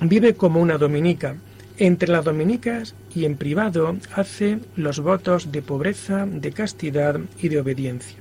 vive 0.00 0.34
como 0.34 0.60
una 0.60 0.78
dominica. 0.78 1.36
Entre 1.76 2.08
las 2.08 2.24
dominicas 2.24 2.94
y 3.14 3.26
en 3.26 3.36
privado 3.36 3.96
hace 4.14 4.60
los 4.76 5.00
votos 5.00 5.52
de 5.52 5.60
pobreza, 5.60 6.24
de 6.24 6.52
castidad 6.52 7.20
y 7.38 7.48
de 7.48 7.60
obediencia. 7.60 8.16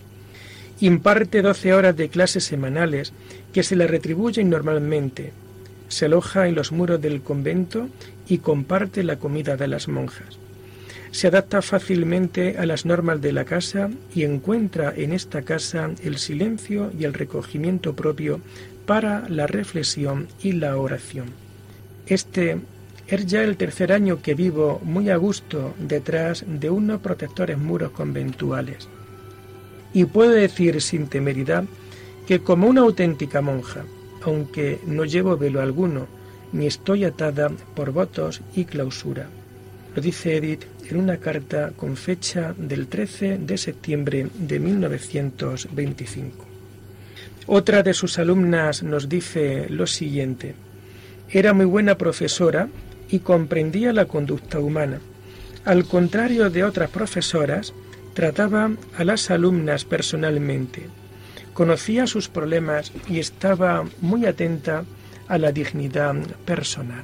Imparte 0.82 1.42
doce 1.42 1.74
horas 1.74 1.96
de 1.96 2.10
clases 2.10 2.44
semanales 2.44 3.14
que 3.54 3.64
se 3.64 3.76
le 3.76 3.88
retribuyen 3.88 4.50
normalmente. 4.50 5.32
Se 5.88 6.06
aloja 6.06 6.48
en 6.48 6.56
los 6.56 6.72
muros 6.72 7.00
del 7.00 7.22
convento 7.22 7.88
y 8.28 8.40
comparte 8.40 9.04
la 9.04 9.20
comida 9.20 9.56
de 9.56 9.68
las 9.68 9.88
monjas 9.88 10.40
se 11.14 11.28
adapta 11.28 11.62
fácilmente 11.62 12.58
a 12.58 12.66
las 12.66 12.88
normas 12.88 13.22
de 13.22 13.32
la 13.32 13.46
casa 13.46 13.92
y 14.16 14.24
encuentra 14.24 14.92
en 14.98 15.14
esta 15.14 15.44
casa 15.44 15.92
el 16.04 16.18
silencio 16.18 16.92
y 16.98 17.04
el 17.04 17.14
recogimiento 17.14 17.94
propio 17.94 18.42
para 18.88 19.30
la 19.30 19.46
reflexión 19.46 20.28
y 20.42 20.54
la 20.54 20.76
oración. 20.76 21.28
Este 22.08 22.58
es 23.08 23.28
ya 23.28 23.44
el 23.44 23.58
tercer 23.58 23.94
año 23.94 24.24
que 24.24 24.34
vivo 24.34 24.82
muy 24.84 25.12
a 25.12 25.18
gusto 25.18 25.76
detrás 25.78 26.46
de 26.48 26.72
unos 26.72 27.00
protectores 27.00 27.60
muros 27.60 27.92
conventuales. 27.92 28.90
Y 29.94 30.06
puedo 30.06 30.32
decir 30.32 30.82
sin 30.82 31.06
temeridad 31.06 31.66
que 32.26 32.40
como 32.40 32.66
una 32.66 32.82
auténtica 32.82 33.40
monja, 33.40 33.86
aunque 34.24 34.80
no 34.88 35.06
llevo 35.06 35.38
velo 35.38 35.62
alguno, 35.62 36.08
ni 36.52 36.66
estoy 36.66 37.06
atada 37.06 37.52
por 37.76 37.92
votos 37.92 38.42
y 38.56 38.66
clausura. 38.66 39.30
Lo 39.96 40.02
dice 40.02 40.38
Edith 40.38 40.64
en 40.90 40.98
una 40.98 41.18
carta 41.18 41.72
con 41.76 41.96
fecha 41.96 42.56
del 42.58 42.88
13 42.88 43.38
de 43.38 43.58
septiembre 43.58 44.28
de 44.34 44.60
1925. 44.60 46.46
Otra 47.46 47.84
de 47.84 47.94
sus 47.94 48.18
alumnas 48.18 48.82
nos 48.84 49.08
dice 49.08 49.68
lo 49.70 49.86
siguiente. 49.86 50.56
Era 51.30 51.54
muy 51.54 51.66
buena 51.66 51.98
profesora 51.98 52.70
y 53.10 53.20
comprendía 53.20 53.94
la 53.94 54.06
conducta 54.06 54.60
humana. 54.60 55.00
Al 55.66 55.86
contrario 55.86 56.50
de 56.50 56.64
otras 56.64 56.90
profesoras, 56.90 57.74
trataba 58.14 58.72
a 58.98 59.04
las 59.04 59.30
alumnas 59.30 59.86
personalmente. 59.86 60.88
Conocía 61.54 62.08
sus 62.08 62.30
problemas 62.30 62.92
y 63.08 63.20
estaba 63.20 63.86
muy 64.02 64.26
atenta 64.26 64.86
a 65.28 65.38
la 65.38 65.52
dignidad 65.52 66.16
personal. 66.46 67.04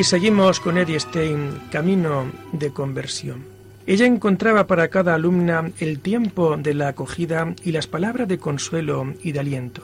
Y 0.00 0.04
seguimos 0.04 0.60
con 0.60 0.78
Eddie 0.78 0.98
Stein, 0.98 1.60
Camino 1.70 2.32
de 2.52 2.70
Conversión. 2.70 3.44
Ella 3.86 4.06
encontraba 4.06 4.66
para 4.66 4.88
cada 4.88 5.14
alumna 5.14 5.72
el 5.78 6.00
tiempo 6.00 6.56
de 6.56 6.72
la 6.72 6.88
acogida 6.88 7.54
y 7.64 7.72
las 7.72 7.86
palabras 7.86 8.26
de 8.26 8.38
consuelo 8.38 9.12
y 9.22 9.32
de 9.32 9.40
aliento. 9.40 9.82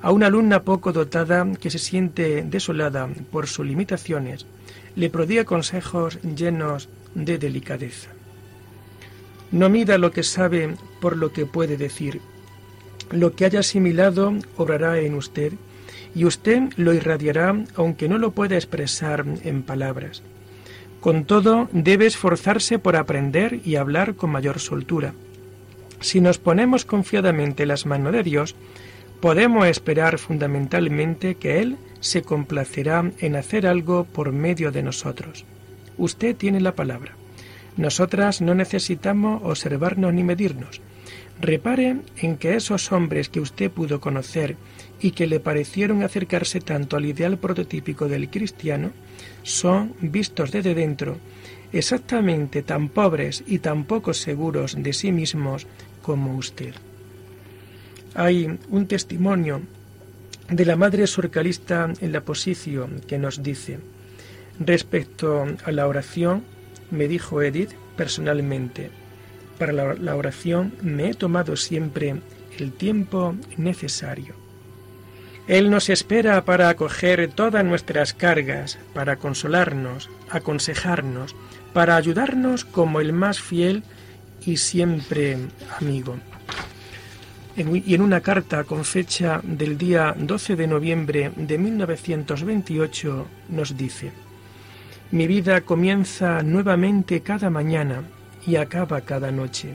A 0.00 0.10
una 0.10 0.28
alumna 0.28 0.62
poco 0.62 0.90
dotada 0.90 1.46
que 1.60 1.68
se 1.68 1.78
siente 1.78 2.44
desolada 2.44 3.10
por 3.30 3.46
sus 3.46 3.66
limitaciones, 3.66 4.46
le 4.94 5.10
prodiga 5.10 5.44
consejos 5.44 6.18
llenos 6.22 6.88
de 7.14 7.36
delicadeza. 7.36 8.08
No 9.52 9.68
mida 9.68 9.98
lo 9.98 10.12
que 10.12 10.22
sabe 10.22 10.76
por 10.98 11.14
lo 11.14 11.34
que 11.34 11.44
puede 11.44 11.76
decir. 11.76 12.22
Lo 13.10 13.34
que 13.34 13.44
haya 13.44 13.60
asimilado 13.60 14.32
obrará 14.56 14.98
en 14.98 15.14
usted 15.14 15.52
y 16.16 16.24
usted 16.24 16.70
lo 16.76 16.94
irradiará 16.94 17.54
aunque 17.74 18.08
no 18.08 18.16
lo 18.16 18.30
pueda 18.30 18.56
expresar 18.56 19.26
en 19.44 19.62
palabras. 19.62 20.22
Con 21.00 21.26
todo, 21.26 21.68
debe 21.72 22.06
esforzarse 22.06 22.78
por 22.78 22.96
aprender 22.96 23.60
y 23.66 23.76
hablar 23.76 24.14
con 24.14 24.30
mayor 24.30 24.58
soltura. 24.58 25.12
Si 26.00 26.22
nos 26.22 26.38
ponemos 26.38 26.86
confiadamente 26.86 27.64
en 27.64 27.68
las 27.68 27.84
manos 27.84 28.14
de 28.14 28.22
Dios, 28.22 28.56
podemos 29.20 29.66
esperar 29.66 30.18
fundamentalmente 30.18 31.34
que 31.34 31.60
Él 31.60 31.76
se 32.00 32.22
complacerá 32.22 33.12
en 33.18 33.36
hacer 33.36 33.66
algo 33.66 34.04
por 34.04 34.32
medio 34.32 34.72
de 34.72 34.82
nosotros. 34.82 35.44
Usted 35.98 36.34
tiene 36.34 36.60
la 36.60 36.74
palabra. 36.74 37.12
Nosotras 37.76 38.40
no 38.40 38.54
necesitamos 38.54 39.42
observarnos 39.44 40.14
ni 40.14 40.24
medirnos. 40.24 40.80
Repare 41.40 41.96
en 42.16 42.36
que 42.38 42.56
esos 42.56 42.92
hombres 42.92 43.28
que 43.28 43.40
usted 43.40 43.70
pudo 43.70 44.00
conocer 44.00 44.56
y 45.00 45.10
que 45.10 45.26
le 45.26 45.40
parecieron 45.40 46.02
acercarse 46.02 46.60
tanto 46.60 46.96
al 46.96 47.04
ideal 47.04 47.36
prototípico 47.36 48.08
del 48.08 48.30
cristiano, 48.30 48.92
son, 49.42 49.94
vistos 50.00 50.50
desde 50.50 50.74
dentro, 50.74 51.18
exactamente 51.72 52.62
tan 52.62 52.88
pobres 52.88 53.44
y 53.46 53.58
tan 53.58 53.84
poco 53.84 54.14
seguros 54.14 54.76
de 54.78 54.92
sí 54.92 55.12
mismos 55.12 55.66
como 56.02 56.36
usted. 56.36 56.74
Hay 58.14 58.58
un 58.70 58.86
testimonio 58.86 59.60
de 60.48 60.64
la 60.64 60.76
madre 60.76 61.06
surcalista 61.06 61.92
en 62.00 62.12
la 62.12 62.22
posición 62.22 63.00
que 63.06 63.18
nos 63.18 63.42
dice, 63.42 63.78
respecto 64.58 65.44
a 65.64 65.72
la 65.72 65.86
oración, 65.86 66.44
me 66.90 67.08
dijo 67.08 67.42
Edith 67.42 67.72
personalmente, 67.96 68.90
para 69.56 69.72
la 69.72 70.16
oración 70.16 70.72
me 70.82 71.10
he 71.10 71.14
tomado 71.14 71.56
siempre 71.56 72.16
el 72.58 72.72
tiempo 72.72 73.34
necesario. 73.56 74.34
Él 75.46 75.70
nos 75.70 75.90
espera 75.90 76.44
para 76.44 76.68
acoger 76.68 77.30
todas 77.32 77.64
nuestras 77.64 78.12
cargas, 78.12 78.78
para 78.94 79.16
consolarnos, 79.16 80.10
aconsejarnos, 80.28 81.36
para 81.72 81.94
ayudarnos 81.94 82.64
como 82.64 83.00
el 83.00 83.12
más 83.12 83.40
fiel 83.40 83.84
y 84.44 84.56
siempre 84.56 85.38
amigo. 85.78 86.16
y 87.56 87.94
en 87.94 88.02
una 88.02 88.20
carta 88.20 88.64
con 88.64 88.84
fecha 88.84 89.40
del 89.42 89.78
día 89.78 90.14
12 90.18 90.56
de 90.56 90.66
noviembre 90.66 91.32
de 91.36 91.58
1928 91.58 93.26
nos 93.50 93.76
dice, 93.76 94.10
Mi 95.12 95.28
vida 95.28 95.60
comienza 95.60 96.42
nuevamente 96.42 97.20
cada 97.20 97.50
mañana 97.50 98.02
y 98.46 98.56
acaba 98.56 99.00
cada 99.00 99.30
noche. 99.30 99.74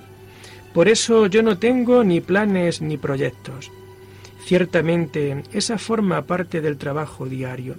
Por 0.73 0.87
eso 0.87 1.27
yo 1.27 1.43
no 1.43 1.57
tengo 1.57 2.03
ni 2.03 2.21
planes 2.21 2.81
ni 2.81 2.97
proyectos. 2.97 3.71
Ciertamente, 4.45 5.43
esa 5.51 5.77
forma 5.77 6.21
parte 6.23 6.61
del 6.61 6.77
trabajo 6.77 7.25
diario. 7.25 7.75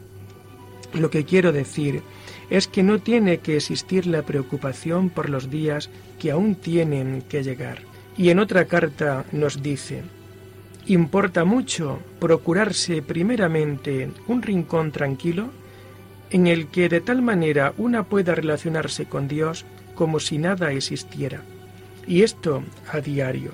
Lo 0.92 1.10
que 1.10 1.24
quiero 1.24 1.52
decir 1.52 2.02
es 2.50 2.68
que 2.68 2.82
no 2.82 2.98
tiene 2.98 3.38
que 3.38 3.56
existir 3.56 4.06
la 4.06 4.22
preocupación 4.22 5.08
por 5.08 5.30
los 5.30 5.50
días 5.50 5.88
que 6.20 6.30
aún 6.30 6.54
tienen 6.54 7.22
que 7.22 7.42
llegar. 7.42 7.78
Y 8.16 8.28
en 8.28 8.38
otra 8.38 8.66
carta 8.66 9.24
nos 9.32 9.62
dice, 9.62 10.02
importa 10.86 11.46
mucho 11.46 12.00
procurarse 12.20 13.00
primeramente 13.00 14.10
un 14.28 14.42
rincón 14.42 14.92
tranquilo 14.92 15.50
en 16.30 16.46
el 16.46 16.66
que 16.66 16.88
de 16.90 17.00
tal 17.00 17.22
manera 17.22 17.72
una 17.78 18.04
pueda 18.04 18.34
relacionarse 18.34 19.06
con 19.06 19.28
Dios 19.28 19.64
como 20.02 20.18
si 20.18 20.36
nada 20.36 20.72
existiera. 20.72 21.44
Y 22.08 22.22
esto 22.22 22.64
a 22.90 23.00
diario. 23.00 23.52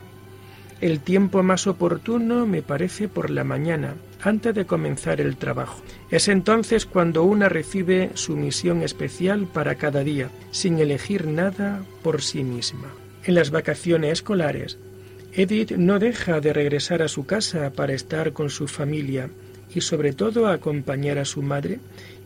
El 0.81 1.01
tiempo 1.01 1.43
más 1.43 1.67
oportuno 1.67 2.47
me 2.47 2.63
parece 2.63 3.07
por 3.07 3.29
la 3.29 3.45
mañana, 3.45 3.97
antes 4.23 4.55
de 4.55 4.65
comenzar 4.65 5.21
el 5.21 5.37
trabajo. 5.37 5.83
Es 6.11 6.27
entonces 6.27 6.87
cuando 6.87 7.23
una 7.23 7.51
recibe 7.51 8.13
su 8.15 8.35
misión 8.35 8.83
especial 8.83 9.47
para 9.47 9.75
cada 9.75 10.03
día, 10.03 10.31
sin 10.51 10.79
elegir 10.79 11.27
nada 11.27 11.83
por 12.03 12.23
sí 12.23 12.43
misma. 12.45 12.95
En 13.25 13.35
las 13.35 13.51
vacaciones 13.51 14.13
escolares, 14.13 14.79
Edith 15.35 15.73
no 15.73 15.99
deja 15.99 16.41
de 16.41 16.55
regresar 16.55 17.03
a 17.03 17.09
su 17.09 17.27
casa 17.27 17.75
para 17.75 17.93
estar 17.93 18.33
con 18.33 18.49
su 18.49 18.69
familia 18.69 19.29
y 19.75 19.83
sobre 19.83 20.15
todo 20.15 20.49
acompañar 20.49 21.19
a 21.19 21.27
su 21.27 21.43
madre, 21.43 21.79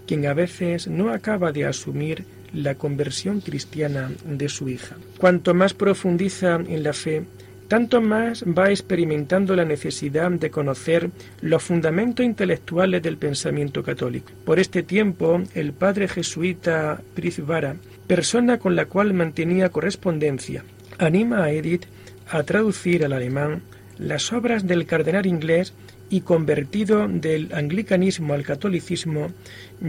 quien 0.07 0.29
a 0.29 0.33
veces 0.33 0.87
no 0.87 1.11
acaba 1.11 1.51
de 1.51 1.65
asumir 1.65 2.25
la 2.53 2.75
conversión 2.75 3.41
cristiana 3.41 4.11
de 4.25 4.49
su 4.49 4.69
hija. 4.69 4.97
Cuanto 5.19 5.55
más 5.55 5.75
profundiza 5.75 6.57
en 6.57 6.83
la 6.83 6.93
fe, 6.93 7.25
tanto 7.69 8.03
más 8.03 8.45
va 8.45 8.71
experimentando 8.71 9.57
la 9.57 9.65
necesidad 9.65 10.31
de 10.31 10.51
conocer 10.51 11.11
los 11.41 11.63
fundamentos 11.63 12.27
intelectuales 12.27 13.03
del 13.03 13.17
pensamiento 13.17 13.83
católico. 13.83 14.31
Por 14.45 14.59
este 14.59 14.83
tiempo, 14.83 15.41
el 15.55 15.73
padre 15.73 16.07
jesuita 16.07 17.01
Prizvara, 17.15 17.77
persona 18.07 18.59
con 18.59 18.77
la 18.77 18.85
cual 18.85 19.15
mantenía 19.15 19.71
correspondencia, 19.71 20.65
anima 20.99 21.45
a 21.45 21.53
Edith 21.53 21.87
a 22.29 22.43
traducir 22.43 23.07
al 23.07 23.15
alemán 23.15 23.63
las 23.99 24.33
obras 24.33 24.67
del 24.67 24.85
cardenal 24.85 25.25
inglés 25.27 25.73
y 26.11 26.21
convertido 26.21 27.09
del 27.09 27.55
anglicanismo 27.55 28.35
al 28.35 28.45
catolicismo 28.45 29.31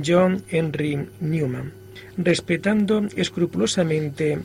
John 0.05 0.41
Henry 0.49 1.09
Newman, 1.19 1.73
respetando 2.17 3.07
escrupulosamente 3.15 4.39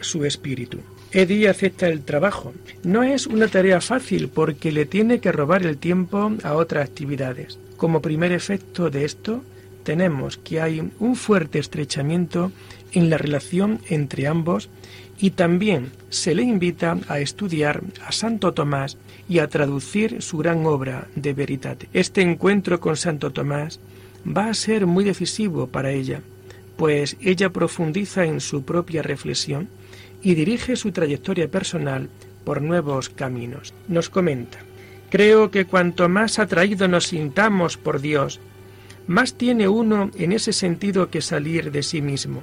su 0.00 0.24
espíritu. 0.24 0.78
Eddie 1.12 1.48
acepta 1.48 1.88
el 1.88 2.02
trabajo. 2.02 2.52
No 2.82 3.02
es 3.02 3.26
una 3.26 3.48
tarea 3.48 3.80
fácil 3.80 4.28
porque 4.28 4.72
le 4.72 4.86
tiene 4.86 5.20
que 5.20 5.32
robar 5.32 5.64
el 5.64 5.78
tiempo 5.78 6.32
a 6.42 6.54
otras 6.54 6.88
actividades. 6.88 7.58
Como 7.76 8.02
primer 8.02 8.32
efecto 8.32 8.90
de 8.90 9.04
esto, 9.04 9.42
tenemos 9.82 10.36
que 10.36 10.60
hay 10.60 10.90
un 10.98 11.16
fuerte 11.16 11.58
estrechamiento 11.58 12.50
en 12.92 13.08
la 13.08 13.18
relación 13.18 13.80
entre 13.88 14.26
ambos 14.26 14.68
y 15.18 15.30
también 15.30 15.92
se 16.10 16.34
le 16.34 16.42
invita 16.42 16.98
a 17.08 17.20
estudiar 17.20 17.82
a 18.04 18.12
Santo 18.12 18.52
Tomás 18.52 18.98
y 19.28 19.38
a 19.38 19.48
traducir 19.48 20.22
su 20.22 20.38
gran 20.38 20.66
obra 20.66 21.08
de 21.14 21.32
Veritate. 21.32 21.88
Este 21.92 22.20
encuentro 22.20 22.80
con 22.80 22.96
Santo 22.96 23.30
Tomás 23.30 23.80
va 24.26 24.48
a 24.48 24.54
ser 24.54 24.86
muy 24.86 25.04
decisivo 25.04 25.68
para 25.68 25.92
ella, 25.92 26.20
pues 26.76 27.16
ella 27.20 27.50
profundiza 27.50 28.24
en 28.24 28.40
su 28.40 28.64
propia 28.64 29.02
reflexión 29.02 29.68
y 30.22 30.34
dirige 30.34 30.76
su 30.76 30.92
trayectoria 30.92 31.48
personal 31.48 32.08
por 32.44 32.62
nuevos 32.62 33.08
caminos. 33.08 33.74
Nos 33.88 34.10
comenta, 34.10 34.58
creo 35.10 35.50
que 35.50 35.64
cuanto 35.64 36.08
más 36.08 36.38
atraído 36.38 36.88
nos 36.88 37.06
sintamos 37.08 37.76
por 37.76 38.00
Dios, 38.00 38.40
más 39.06 39.34
tiene 39.34 39.68
uno 39.68 40.10
en 40.16 40.32
ese 40.32 40.52
sentido 40.52 41.10
que 41.10 41.22
salir 41.22 41.70
de 41.70 41.82
sí 41.82 42.02
mismo, 42.02 42.42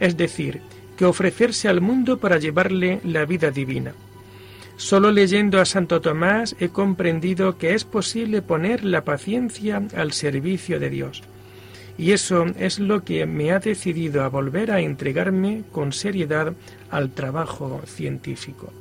es 0.00 0.16
decir, 0.16 0.60
que 0.96 1.04
ofrecerse 1.04 1.68
al 1.68 1.80
mundo 1.80 2.18
para 2.18 2.38
llevarle 2.38 3.00
la 3.04 3.24
vida 3.24 3.50
divina. 3.50 3.92
Solo 4.76 5.10
leyendo 5.10 5.60
a 5.60 5.64
Santo 5.64 6.00
Tomás 6.00 6.56
he 6.60 6.68
comprendido 6.68 7.58
que 7.58 7.74
es 7.74 7.84
posible 7.84 8.42
poner 8.42 8.84
la 8.84 9.04
paciencia 9.04 9.82
al 9.96 10.12
servicio 10.12 10.78
de 10.78 10.88
Dios. 10.88 11.22
Y 11.98 12.12
eso 12.12 12.46
es 12.56 12.78
lo 12.78 13.02
que 13.02 13.26
me 13.26 13.50
ha 13.50 13.58
decidido 13.58 14.22
a 14.22 14.28
volver 14.28 14.70
a 14.70 14.80
entregarme 14.80 15.64
con 15.72 15.92
seriedad 15.92 16.54
al 16.90 17.10
trabajo 17.10 17.82
científico. 17.86 18.72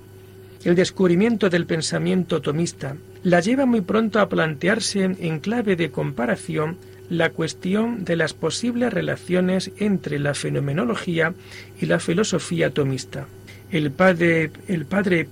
El 0.63 0.75
descubrimiento 0.75 1.49
del 1.49 1.65
pensamiento 1.65 2.41
tomista 2.41 2.95
la 3.23 3.39
lleva 3.39 3.65
muy 3.65 3.81
pronto 3.81 4.19
a 4.19 4.29
plantearse 4.29 5.03
en 5.03 5.39
clave 5.39 5.75
de 5.75 5.89
comparación 5.89 6.77
la 7.09 7.31
cuestión 7.31 8.05
de 8.05 8.17
las 8.17 8.33
posibles 8.33 8.93
relaciones 8.93 9.71
entre 9.77 10.19
la 10.19 10.35
fenomenología 10.35 11.33
y 11.81 11.87
la 11.87 11.99
filosofía 11.99 12.69
tomista. 12.69 13.25
El 13.71 13.91
padre, 13.91 14.51
el 14.67 14.85
padre 14.85 15.27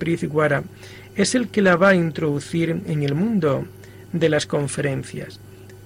es 1.16 1.34
el 1.34 1.48
que 1.48 1.62
la 1.62 1.76
va 1.76 1.90
a 1.90 1.94
introducir 1.94 2.82
en 2.86 3.02
el 3.02 3.14
mundo 3.14 3.64
de 4.12 4.28
las 4.28 4.46
conferencias 4.46 5.38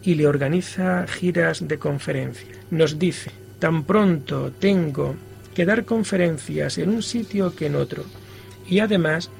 y 0.03 0.15
le 0.15 0.27
organiza 0.27 1.07
giras 1.07 1.67
de 1.67 1.79
conferencia. 1.79 2.49
Nos 2.71 2.99
dice, 2.99 3.31
tan 3.59 3.85
pronto 3.85 4.53
tengo 4.59 5.15
que 5.55 5.65
dar 5.65 5.85
conferencias 5.85 6.79
en 6.79 6.91
un 6.91 7.03
sitio 7.03 7.55
que 7.55 7.67
en 7.67 7.77
otro. 7.77 8.05
Y 8.67 8.81
además 8.81 9.31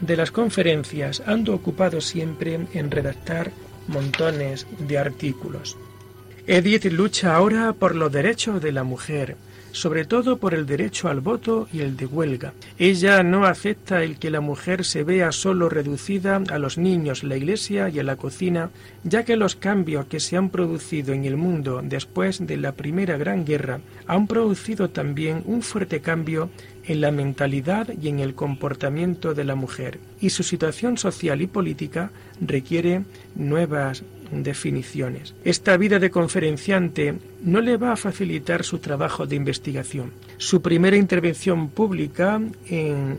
de 0.00 0.16
las 0.16 0.30
conferencias 0.30 1.22
ando 1.26 1.54
ocupado 1.54 2.00
siempre 2.00 2.58
en 2.72 2.90
redactar 2.90 3.52
montones 3.88 4.66
de 4.78 4.98
artículos. 4.98 5.76
Edith 6.46 6.84
lucha 6.86 7.34
ahora 7.34 7.72
por 7.72 7.94
los 7.94 8.12
derechos 8.12 8.60
de 8.60 8.72
la 8.72 8.84
mujer, 8.84 9.36
sobre 9.74 10.04
todo 10.04 10.38
por 10.38 10.54
el 10.54 10.66
derecho 10.66 11.08
al 11.08 11.20
voto 11.20 11.68
y 11.72 11.80
el 11.80 11.96
de 11.96 12.06
huelga. 12.06 12.54
Ella 12.78 13.22
no 13.24 13.44
acepta 13.44 14.04
el 14.04 14.18
que 14.18 14.30
la 14.30 14.40
mujer 14.40 14.84
se 14.84 15.02
vea 15.02 15.32
solo 15.32 15.68
reducida 15.68 16.40
a 16.48 16.58
los 16.58 16.78
niños, 16.78 17.24
la 17.24 17.36
iglesia 17.36 17.88
y 17.88 17.98
a 17.98 18.04
la 18.04 18.16
cocina, 18.16 18.70
ya 19.02 19.24
que 19.24 19.36
los 19.36 19.56
cambios 19.56 20.06
que 20.06 20.20
se 20.20 20.36
han 20.36 20.48
producido 20.50 21.12
en 21.12 21.24
el 21.24 21.36
mundo 21.36 21.80
después 21.82 22.46
de 22.46 22.56
la 22.56 22.72
Primera 22.72 23.16
Gran 23.16 23.44
Guerra 23.44 23.80
han 24.06 24.28
producido 24.28 24.90
también 24.90 25.42
un 25.44 25.62
fuerte 25.62 26.00
cambio 26.00 26.50
en 26.84 27.00
la 27.00 27.10
mentalidad 27.10 27.88
y 28.00 28.08
en 28.08 28.20
el 28.20 28.34
comportamiento 28.34 29.34
de 29.34 29.44
la 29.44 29.54
mujer, 29.54 29.98
y 30.20 30.30
su 30.30 30.42
situación 30.42 30.98
social 30.98 31.40
y 31.42 31.46
política 31.46 32.10
requiere 32.40 33.04
nuevas 33.34 34.04
definiciones. 34.42 35.34
Esta 35.44 35.76
vida 35.76 35.98
de 35.98 36.10
conferenciante 36.10 37.14
no 37.42 37.60
le 37.60 37.76
va 37.76 37.92
a 37.92 37.96
facilitar 37.96 38.64
su 38.64 38.78
trabajo 38.78 39.26
de 39.26 39.36
investigación. 39.36 40.12
Su 40.36 40.62
primera 40.62 40.96
intervención 40.96 41.68
pública 41.68 42.40
en 42.66 43.18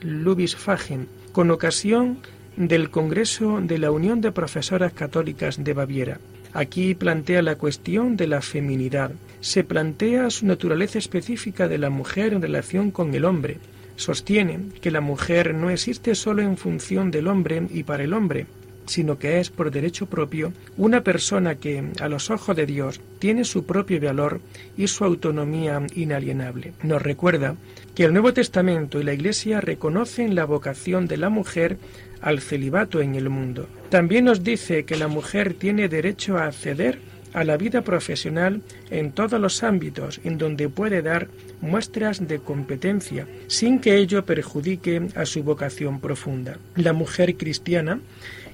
Ludwigshafen, 0.00 1.08
con 1.32 1.50
ocasión 1.50 2.18
del 2.56 2.90
Congreso 2.90 3.60
de 3.62 3.78
la 3.78 3.90
Unión 3.90 4.20
de 4.20 4.32
Profesoras 4.32 4.92
Católicas 4.92 5.62
de 5.62 5.72
Baviera. 5.72 6.18
Aquí 6.52 6.94
plantea 6.94 7.42
la 7.42 7.54
cuestión 7.54 8.16
de 8.16 8.26
la 8.26 8.42
feminidad. 8.42 9.12
Se 9.40 9.62
plantea 9.62 10.30
su 10.30 10.46
naturaleza 10.46 10.98
específica 10.98 11.68
de 11.68 11.78
la 11.78 11.90
mujer 11.90 12.32
en 12.32 12.42
relación 12.42 12.90
con 12.90 13.14
el 13.14 13.24
hombre. 13.24 13.58
Sostiene 13.96 14.60
que 14.80 14.90
la 14.90 15.00
mujer 15.00 15.54
no 15.54 15.70
existe 15.70 16.14
solo 16.14 16.42
en 16.42 16.56
función 16.56 17.10
del 17.10 17.28
hombre 17.28 17.68
y 17.70 17.84
para 17.84 18.02
el 18.02 18.12
hombre, 18.12 18.46
sino 18.86 19.18
que 19.18 19.40
es 19.40 19.50
por 19.50 19.70
derecho 19.70 20.06
propio 20.06 20.52
una 20.76 21.02
persona 21.02 21.56
que, 21.56 21.84
a 22.00 22.08
los 22.08 22.30
ojos 22.30 22.56
de 22.56 22.66
Dios, 22.66 23.00
tiene 23.18 23.44
su 23.44 23.64
propio 23.64 24.00
valor 24.00 24.40
y 24.76 24.86
su 24.88 25.04
autonomía 25.04 25.80
inalienable. 25.94 26.72
Nos 26.82 27.02
recuerda 27.02 27.56
que 27.94 28.04
el 28.04 28.12
Nuevo 28.12 28.32
Testamento 28.32 29.00
y 29.00 29.04
la 29.04 29.14
Iglesia 29.14 29.60
reconocen 29.60 30.34
la 30.34 30.44
vocación 30.44 31.06
de 31.06 31.16
la 31.16 31.28
mujer 31.28 31.78
al 32.20 32.40
celibato 32.40 33.00
en 33.00 33.14
el 33.14 33.30
mundo. 33.30 33.68
También 33.88 34.24
nos 34.26 34.44
dice 34.44 34.84
que 34.84 34.96
la 34.96 35.08
mujer 35.08 35.54
tiene 35.54 35.88
derecho 35.88 36.36
a 36.36 36.46
acceder 36.46 36.98
a 37.32 37.44
la 37.44 37.56
vida 37.56 37.82
profesional 37.82 38.62
en 38.90 39.12
todos 39.12 39.40
los 39.40 39.62
ámbitos 39.62 40.20
en 40.24 40.38
donde 40.38 40.68
puede 40.68 41.02
dar 41.02 41.28
muestras 41.60 42.26
de 42.26 42.38
competencia, 42.40 43.26
sin 43.46 43.78
que 43.78 43.96
ello 43.96 44.24
perjudique 44.24 45.08
a 45.14 45.26
su 45.26 45.42
vocación 45.42 46.00
profunda. 46.00 46.58
La 46.74 46.92
mujer 46.92 47.36
cristiana 47.36 48.00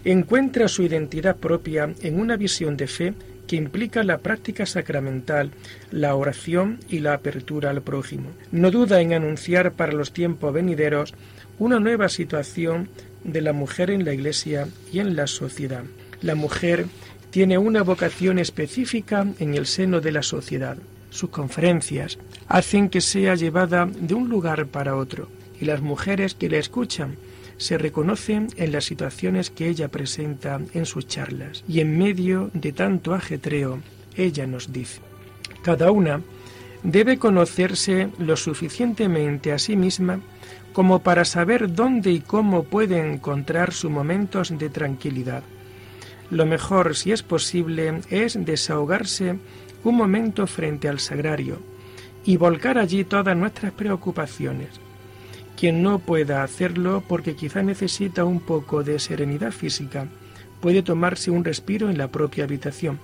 encuentra 0.06 0.68
su 0.68 0.84
identidad 0.84 1.36
propia 1.36 1.92
en 2.00 2.20
una 2.20 2.36
visión 2.36 2.76
de 2.76 2.86
fe 2.86 3.14
que 3.48 3.56
implica 3.56 4.04
la 4.04 4.18
práctica 4.18 4.64
sacramental, 4.64 5.50
la 5.90 6.14
oración 6.14 6.78
y 6.88 7.00
la 7.00 7.14
apertura 7.14 7.70
al 7.70 7.82
prójimo. 7.82 8.30
No 8.52 8.70
duda 8.70 9.00
en 9.00 9.12
anunciar 9.12 9.72
para 9.72 9.92
los 9.92 10.12
tiempos 10.12 10.52
venideros 10.52 11.12
una 11.58 11.80
nueva 11.80 12.08
situación 12.08 12.88
de 13.24 13.40
la 13.40 13.52
mujer 13.52 13.90
en 13.90 14.04
la 14.04 14.14
Iglesia 14.14 14.68
y 14.92 15.00
en 15.00 15.16
la 15.16 15.26
sociedad. 15.26 15.84
La 16.22 16.36
mujer 16.36 16.86
tiene 17.30 17.58
una 17.58 17.82
vocación 17.82 18.38
específica 18.38 19.26
en 19.40 19.54
el 19.54 19.66
seno 19.66 20.00
de 20.00 20.12
la 20.12 20.22
sociedad. 20.22 20.76
Sus 21.10 21.30
conferencias 21.30 22.18
hacen 22.46 22.90
que 22.90 23.00
sea 23.00 23.34
llevada 23.34 23.86
de 23.86 24.14
un 24.14 24.28
lugar 24.28 24.66
para 24.66 24.96
otro 24.96 25.28
y 25.60 25.64
las 25.64 25.80
mujeres 25.80 26.34
que 26.34 26.48
la 26.48 26.58
escuchan 26.58 27.16
se 27.58 27.78
reconoce 27.78 28.46
en 28.56 28.72
las 28.72 28.84
situaciones 28.84 29.50
que 29.50 29.68
ella 29.68 29.88
presenta 29.88 30.60
en 30.74 30.86
sus 30.86 31.06
charlas. 31.06 31.64
Y 31.68 31.80
en 31.80 31.98
medio 31.98 32.50
de 32.52 32.72
tanto 32.72 33.14
ajetreo, 33.14 33.80
ella 34.16 34.46
nos 34.46 34.72
dice, 34.72 35.00
cada 35.62 35.90
una 35.90 36.20
debe 36.82 37.18
conocerse 37.18 38.08
lo 38.18 38.36
suficientemente 38.36 39.52
a 39.52 39.58
sí 39.58 39.76
misma 39.76 40.20
como 40.72 41.00
para 41.00 41.24
saber 41.24 41.74
dónde 41.74 42.10
y 42.10 42.20
cómo 42.20 42.64
puede 42.64 42.98
encontrar 42.98 43.72
sus 43.72 43.90
momentos 43.90 44.56
de 44.56 44.68
tranquilidad. 44.68 45.42
Lo 46.30 46.44
mejor, 46.44 46.94
si 46.94 47.12
es 47.12 47.22
posible, 47.22 48.00
es 48.10 48.36
desahogarse 48.44 49.38
un 49.84 49.96
momento 49.96 50.46
frente 50.46 50.88
al 50.88 51.00
sagrario 51.00 51.60
y 52.24 52.36
volcar 52.36 52.76
allí 52.78 53.04
todas 53.04 53.36
nuestras 53.36 53.72
preocupaciones. 53.72 54.68
Quien 55.56 55.82
no 55.82 55.98
pueda 55.98 56.42
hacerlo 56.42 57.02
porque 57.08 57.34
quizá 57.34 57.62
necesita 57.62 58.24
un 58.24 58.40
poco 58.40 58.82
de 58.82 58.98
serenidad 58.98 59.52
física, 59.52 60.06
puede 60.60 60.82
tomarse 60.82 61.30
un 61.30 61.44
respiro 61.44 61.88
en 61.90 61.98
la 61.98 62.08
propia 62.08 62.44
habitación. 62.44 62.98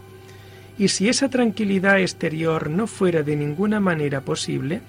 Y 0.78 0.88
si 0.88 1.08
esa 1.08 1.28
tranquilidad 1.28 2.00
exterior 2.00 2.70
no 2.70 2.86
fuera 2.86 3.22
de 3.22 3.36
ninguna 3.36 3.80
manera 3.80 4.20
posible, 4.22 4.80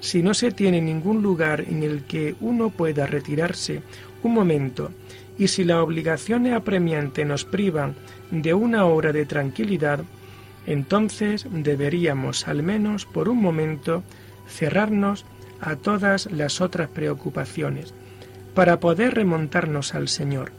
si 0.00 0.22
no 0.22 0.32
se 0.32 0.50
tiene 0.50 0.80
ningún 0.80 1.22
lugar 1.22 1.64
en 1.68 1.82
el 1.82 2.04
que 2.04 2.34
uno 2.40 2.70
pueda 2.70 3.06
retirarse 3.06 3.82
un 4.22 4.34
momento, 4.34 4.90
y 5.38 5.48
si 5.48 5.64
las 5.64 5.78
obligaciones 5.78 6.54
apremiantes 6.54 7.26
nos 7.26 7.44
privan 7.44 7.94
de 8.30 8.54
una 8.54 8.84
hora 8.84 9.12
de 9.12 9.26
tranquilidad, 9.26 10.00
entonces 10.66 11.46
deberíamos 11.50 12.46
al 12.46 12.62
menos 12.62 13.06
por 13.06 13.28
un 13.28 13.40
momento 13.40 14.02
cerrarnos 14.48 15.24
a 15.60 15.76
todas 15.76 16.30
las 16.30 16.60
otras 16.60 16.88
preocupaciones 16.88 17.92
para 18.54 18.80
poder 18.80 19.14
remontarnos 19.14 19.94
al 19.94 20.08
Señor. 20.08 20.52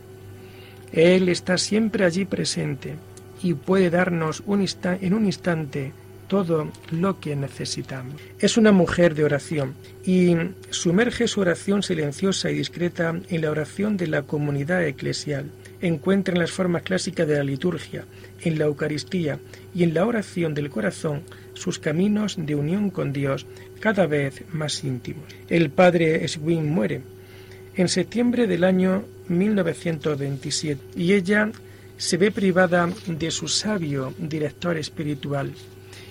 Él 0.92 1.30
está 1.30 1.58
siempre 1.58 2.06
allí 2.06 2.26
presente 2.26 2.96
y 3.42 3.54
puede 3.54 3.90
darnos 3.90 4.44
un 4.46 4.66
en 4.84 5.14
un 5.14 5.26
instante 5.26 5.94
todo 6.28 6.72
lo 6.92 7.20
que 7.20 7.36
necesitamos. 7.36 8.16
Es 8.40 8.56
una 8.56 8.72
mujer 8.72 9.16
de 9.16 9.26
oración 9.26 9.74
y 10.06 10.34
sumerge 10.70 11.28
su 11.28 11.42
oración 11.42 11.84
silenciosa 11.84 12.50
y 12.50 12.56
discreta 12.56 13.14
en 13.28 13.42
la 13.42 13.52
oración 13.52 13.98
de 13.98 14.08
la 14.08 14.22
comunidad 14.22 14.86
eclesial. 14.86 15.52
Encuentra 15.82 16.34
en 16.34 16.40
las 16.40 16.52
formas 16.52 16.84
clásicas 16.84 17.28
de 17.28 17.38
la 17.38 17.44
liturgia, 17.44 18.06
en 18.42 18.60
la 18.60 18.66
Eucaristía 18.66 19.40
y 19.74 19.84
en 19.84 19.94
la 19.94 20.06
oración 20.06 20.54
del 20.54 20.70
corazón 20.70 21.22
sus 21.54 21.80
caminos 21.80 22.36
de 22.38 22.56
unión 22.56 22.90
con 22.90 23.14
Dios 23.14 23.46
cada 23.80 24.06
vez 24.06 24.44
más 24.52 24.84
íntimos. 24.84 25.24
El 25.50 25.70
padre 25.70 26.28
Swing 26.28 26.64
muere 26.64 27.02
en 27.76 27.88
septiembre 27.88 28.48
del 28.48 28.64
año 28.64 29.04
1927 29.28 31.00
y 31.00 31.14
ella 31.14 31.52
se 31.98 32.18
ve 32.18 32.32
privada 32.32 32.90
de 33.08 33.32
su 33.32 33.48
sabio 33.48 34.14
director 34.18 34.78
espiritual 34.78 35.52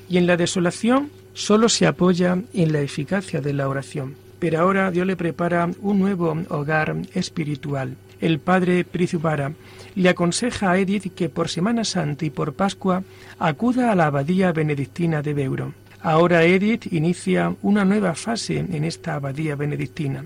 y 0.09 0.19
en 0.19 0.27
la 0.27 0.37
desolación 0.37 1.11
solo 1.35 1.69
se 1.69 1.87
apoya 1.87 2.39
en 2.53 2.73
la 2.73 2.81
eficacia 2.81 3.41
de 3.41 3.53
la 3.53 3.69
oración. 3.69 4.17
Pero 4.39 4.61
ahora 4.61 4.91
Dios 4.91 5.07
le 5.07 5.17
prepara 5.17 5.71
un 5.81 5.99
nuevo 5.99 6.37
hogar 6.49 6.97
espiritual. 7.15 7.97
El 8.21 8.39
padre 8.39 8.85
Prizubara 8.85 9.53
le 9.95 10.09
aconseja 10.09 10.71
a 10.71 10.79
Edith 10.79 11.15
que 11.15 11.29
por 11.29 11.49
Semana 11.49 11.85
Santa 11.85 12.25
y 12.25 12.31
por 12.31 12.53
Pascua 12.55 13.03
acuda 13.39 13.91
a 13.91 13.95
la 13.95 14.07
abadía 14.07 14.53
benedictina 14.53 15.23
de 15.23 15.35
Beuro. 15.35 15.75
Ahora 16.03 16.45
Edith 16.45 16.93
inicia 16.93 17.55
una 17.63 17.85
nueva 17.85 18.15
fase 18.15 18.59
en 18.59 18.85
esta 18.85 19.15
abadía 19.15 19.55
benedictina. 19.57 20.25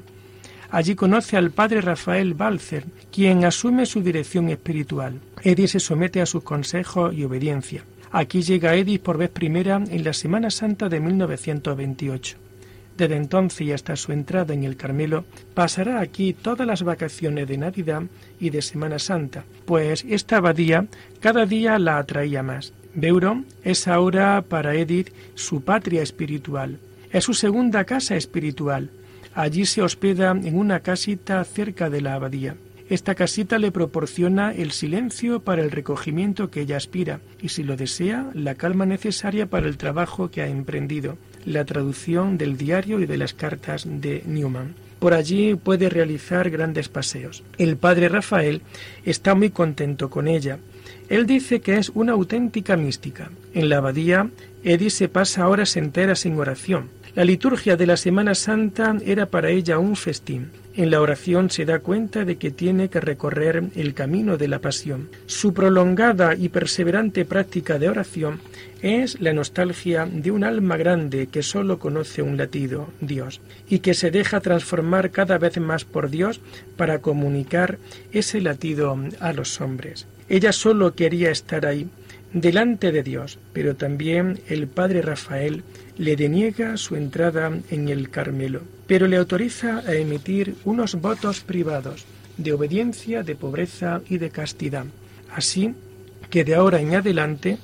Allí 0.70 0.94
conoce 0.94 1.36
al 1.36 1.50
padre 1.50 1.80
Rafael 1.80 2.34
Balzer, 2.34 2.84
quien 3.12 3.44
asume 3.44 3.86
su 3.86 4.02
dirección 4.02 4.48
espiritual. 4.48 5.20
Edith 5.42 5.68
se 5.68 5.80
somete 5.80 6.20
a 6.20 6.26
sus 6.26 6.42
consejos 6.42 7.14
y 7.14 7.24
obediencia. 7.24 7.84
Aquí 8.10 8.42
llega 8.42 8.74
Edith 8.74 9.02
por 9.02 9.18
vez 9.18 9.30
primera 9.30 9.82
en 9.88 10.04
la 10.04 10.12
Semana 10.12 10.50
Santa 10.50 10.88
de 10.88 11.00
1928. 11.00 12.43
Desde 12.96 13.16
entonces 13.16 13.62
y 13.62 13.72
hasta 13.72 13.96
su 13.96 14.12
entrada 14.12 14.54
en 14.54 14.64
el 14.64 14.76
Carmelo, 14.76 15.24
pasará 15.54 16.00
aquí 16.00 16.32
todas 16.32 16.66
las 16.66 16.82
vacaciones 16.82 17.48
de 17.48 17.58
Navidad 17.58 18.02
y 18.38 18.50
de 18.50 18.62
Semana 18.62 18.98
Santa, 18.98 19.44
pues 19.64 20.04
esta 20.08 20.36
abadía 20.36 20.86
cada 21.20 21.44
día 21.46 21.78
la 21.78 21.98
atraía 21.98 22.42
más. 22.42 22.72
Beuro 22.94 23.42
es 23.64 23.88
ahora 23.88 24.42
para 24.48 24.76
Edith 24.76 25.12
su 25.34 25.62
patria 25.62 26.02
espiritual, 26.02 26.78
es 27.10 27.24
su 27.24 27.34
segunda 27.34 27.84
casa 27.84 28.16
espiritual. 28.16 28.90
Allí 29.34 29.66
se 29.66 29.82
hospeda 29.82 30.30
en 30.30 30.56
una 30.56 30.78
casita 30.80 31.42
cerca 31.42 31.90
de 31.90 32.00
la 32.00 32.14
abadía. 32.14 32.54
Esta 32.88 33.14
casita 33.14 33.58
le 33.58 33.72
proporciona 33.72 34.52
el 34.52 34.70
silencio 34.70 35.40
para 35.40 35.62
el 35.62 35.70
recogimiento 35.70 36.50
que 36.50 36.60
ella 36.60 36.76
aspira 36.76 37.20
y, 37.40 37.48
si 37.48 37.62
lo 37.62 37.76
desea, 37.76 38.30
la 38.34 38.54
calma 38.54 38.84
necesaria 38.84 39.46
para 39.46 39.66
el 39.66 39.78
trabajo 39.78 40.30
que 40.30 40.42
ha 40.42 40.48
emprendido, 40.48 41.16
la 41.44 41.64
traducción 41.64 42.38
del 42.38 42.56
diario 42.56 43.00
y 43.00 43.06
de 43.06 43.16
las 43.16 43.34
cartas 43.34 43.86
de 43.86 44.22
Newman. 44.26 44.74
Por 44.98 45.12
allí 45.12 45.54
puede 45.54 45.88
realizar 45.88 46.50
grandes 46.50 46.88
paseos. 46.88 47.42
El 47.58 47.76
padre 47.76 48.08
Rafael 48.08 48.62
está 49.04 49.34
muy 49.34 49.50
contento 49.50 50.08
con 50.08 50.28
ella. 50.28 50.58
Él 51.08 51.26
dice 51.26 51.60
que 51.60 51.76
es 51.76 51.90
una 51.90 52.12
auténtica 52.12 52.76
mística. 52.76 53.30
En 53.52 53.68
la 53.68 53.78
abadía, 53.78 54.30
Edith 54.62 54.90
se 54.90 55.08
pasa 55.08 55.48
horas 55.48 55.76
enteras 55.76 56.24
en 56.24 56.38
oración. 56.38 56.88
La 57.14 57.24
liturgia 57.24 57.76
de 57.76 57.86
la 57.86 57.96
Semana 57.96 58.34
Santa 58.34 58.96
era 59.06 59.26
para 59.26 59.48
ella 59.48 59.78
un 59.78 59.94
festín. 59.94 60.50
En 60.74 60.90
la 60.90 61.00
oración 61.00 61.48
se 61.48 61.64
da 61.64 61.78
cuenta 61.78 62.24
de 62.24 62.38
que 62.38 62.50
tiene 62.50 62.88
que 62.88 63.00
recorrer 63.00 63.62
el 63.76 63.94
camino 63.94 64.36
de 64.36 64.48
la 64.48 64.58
pasión. 64.58 65.10
Su 65.26 65.54
prolongada 65.54 66.34
y 66.34 66.48
perseverante 66.48 67.24
práctica 67.24 67.78
de 67.78 67.88
oración 67.88 68.40
es 68.82 69.20
la 69.20 69.32
nostalgia 69.32 70.08
de 70.10 70.32
un 70.32 70.42
alma 70.42 70.76
grande 70.76 71.28
que 71.28 71.44
sólo 71.44 71.78
conoce 71.78 72.20
un 72.20 72.36
latido, 72.36 72.88
Dios, 73.00 73.40
y 73.68 73.78
que 73.78 73.94
se 73.94 74.10
deja 74.10 74.40
transformar 74.40 75.12
cada 75.12 75.38
vez 75.38 75.58
más 75.58 75.84
por 75.84 76.10
Dios 76.10 76.40
para 76.76 76.98
comunicar 76.98 77.78
ese 78.10 78.40
latido 78.40 78.98
a 79.20 79.32
los 79.32 79.60
hombres. 79.60 80.08
Ella 80.28 80.50
sólo 80.50 80.96
quería 80.96 81.30
estar 81.30 81.64
ahí, 81.64 81.86
delante 82.34 82.90
de 82.90 83.02
Dios, 83.02 83.38
pero 83.52 83.76
también 83.76 84.40
el 84.48 84.66
padre 84.66 85.00
Rafael 85.00 85.62
le 85.96 86.16
deniega 86.16 86.76
su 86.76 86.96
entrada 86.96 87.50
en 87.70 87.88
el 87.88 88.10
Carmelo, 88.10 88.60
pero 88.86 89.06
le 89.06 89.16
autoriza 89.16 89.78
a 89.86 89.94
emitir 89.94 90.56
unos 90.64 90.96
votos 90.96 91.40
privados 91.40 92.04
de 92.36 92.52
obediencia, 92.52 93.22
de 93.22 93.36
pobreza 93.36 94.02
y 94.08 94.18
de 94.18 94.30
castidad. 94.30 94.84
Así 95.32 95.74
que 96.28 96.44
de 96.44 96.56
ahora 96.56 96.80
en 96.80 96.96
adelante 96.96 97.58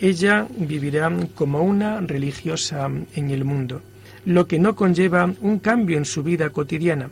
ella 0.00 0.48
vivirá 0.58 1.10
como 1.36 1.62
una 1.62 2.00
religiosa 2.00 2.90
en 3.14 3.30
el 3.30 3.44
mundo, 3.44 3.80
lo 4.24 4.48
que 4.48 4.58
no 4.58 4.74
conlleva 4.74 5.32
un 5.40 5.60
cambio 5.60 5.96
en 5.96 6.04
su 6.04 6.24
vida 6.24 6.50
cotidiana, 6.50 7.08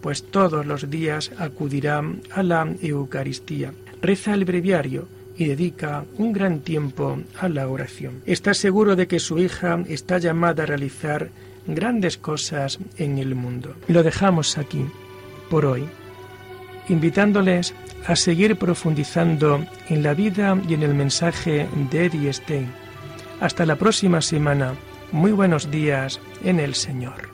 pues 0.00 0.22
todos 0.30 0.64
los 0.64 0.88
días 0.88 1.30
acudirá 1.38 2.02
a 2.32 2.42
la 2.42 2.66
Eucaristía, 2.80 3.72
reza 4.00 4.32
el 4.32 4.46
breviario, 4.46 5.06
y 5.36 5.46
dedica 5.46 6.04
un 6.18 6.32
gran 6.32 6.60
tiempo 6.60 7.18
a 7.38 7.48
la 7.48 7.68
oración. 7.68 8.22
Está 8.26 8.54
seguro 8.54 8.96
de 8.96 9.06
que 9.06 9.20
su 9.20 9.38
hija 9.38 9.82
está 9.88 10.18
llamada 10.18 10.62
a 10.62 10.66
realizar 10.66 11.30
grandes 11.66 12.18
cosas 12.18 12.78
en 12.98 13.18
el 13.18 13.34
mundo. 13.34 13.74
Lo 13.88 14.02
dejamos 14.02 14.58
aquí 14.58 14.84
por 15.50 15.66
hoy, 15.66 15.84
invitándoles 16.88 17.74
a 18.06 18.16
seguir 18.16 18.56
profundizando 18.56 19.64
en 19.88 20.02
la 20.02 20.14
vida 20.14 20.58
y 20.68 20.74
en 20.74 20.82
el 20.82 20.94
mensaje 20.94 21.66
de 21.90 22.06
Eddie 22.06 22.32
Stein. 22.32 22.68
Hasta 23.40 23.66
la 23.66 23.76
próxima 23.76 24.20
semana. 24.20 24.74
Muy 25.12 25.32
buenos 25.32 25.70
días 25.70 26.20
en 26.42 26.60
el 26.60 26.74
Señor. 26.74 27.33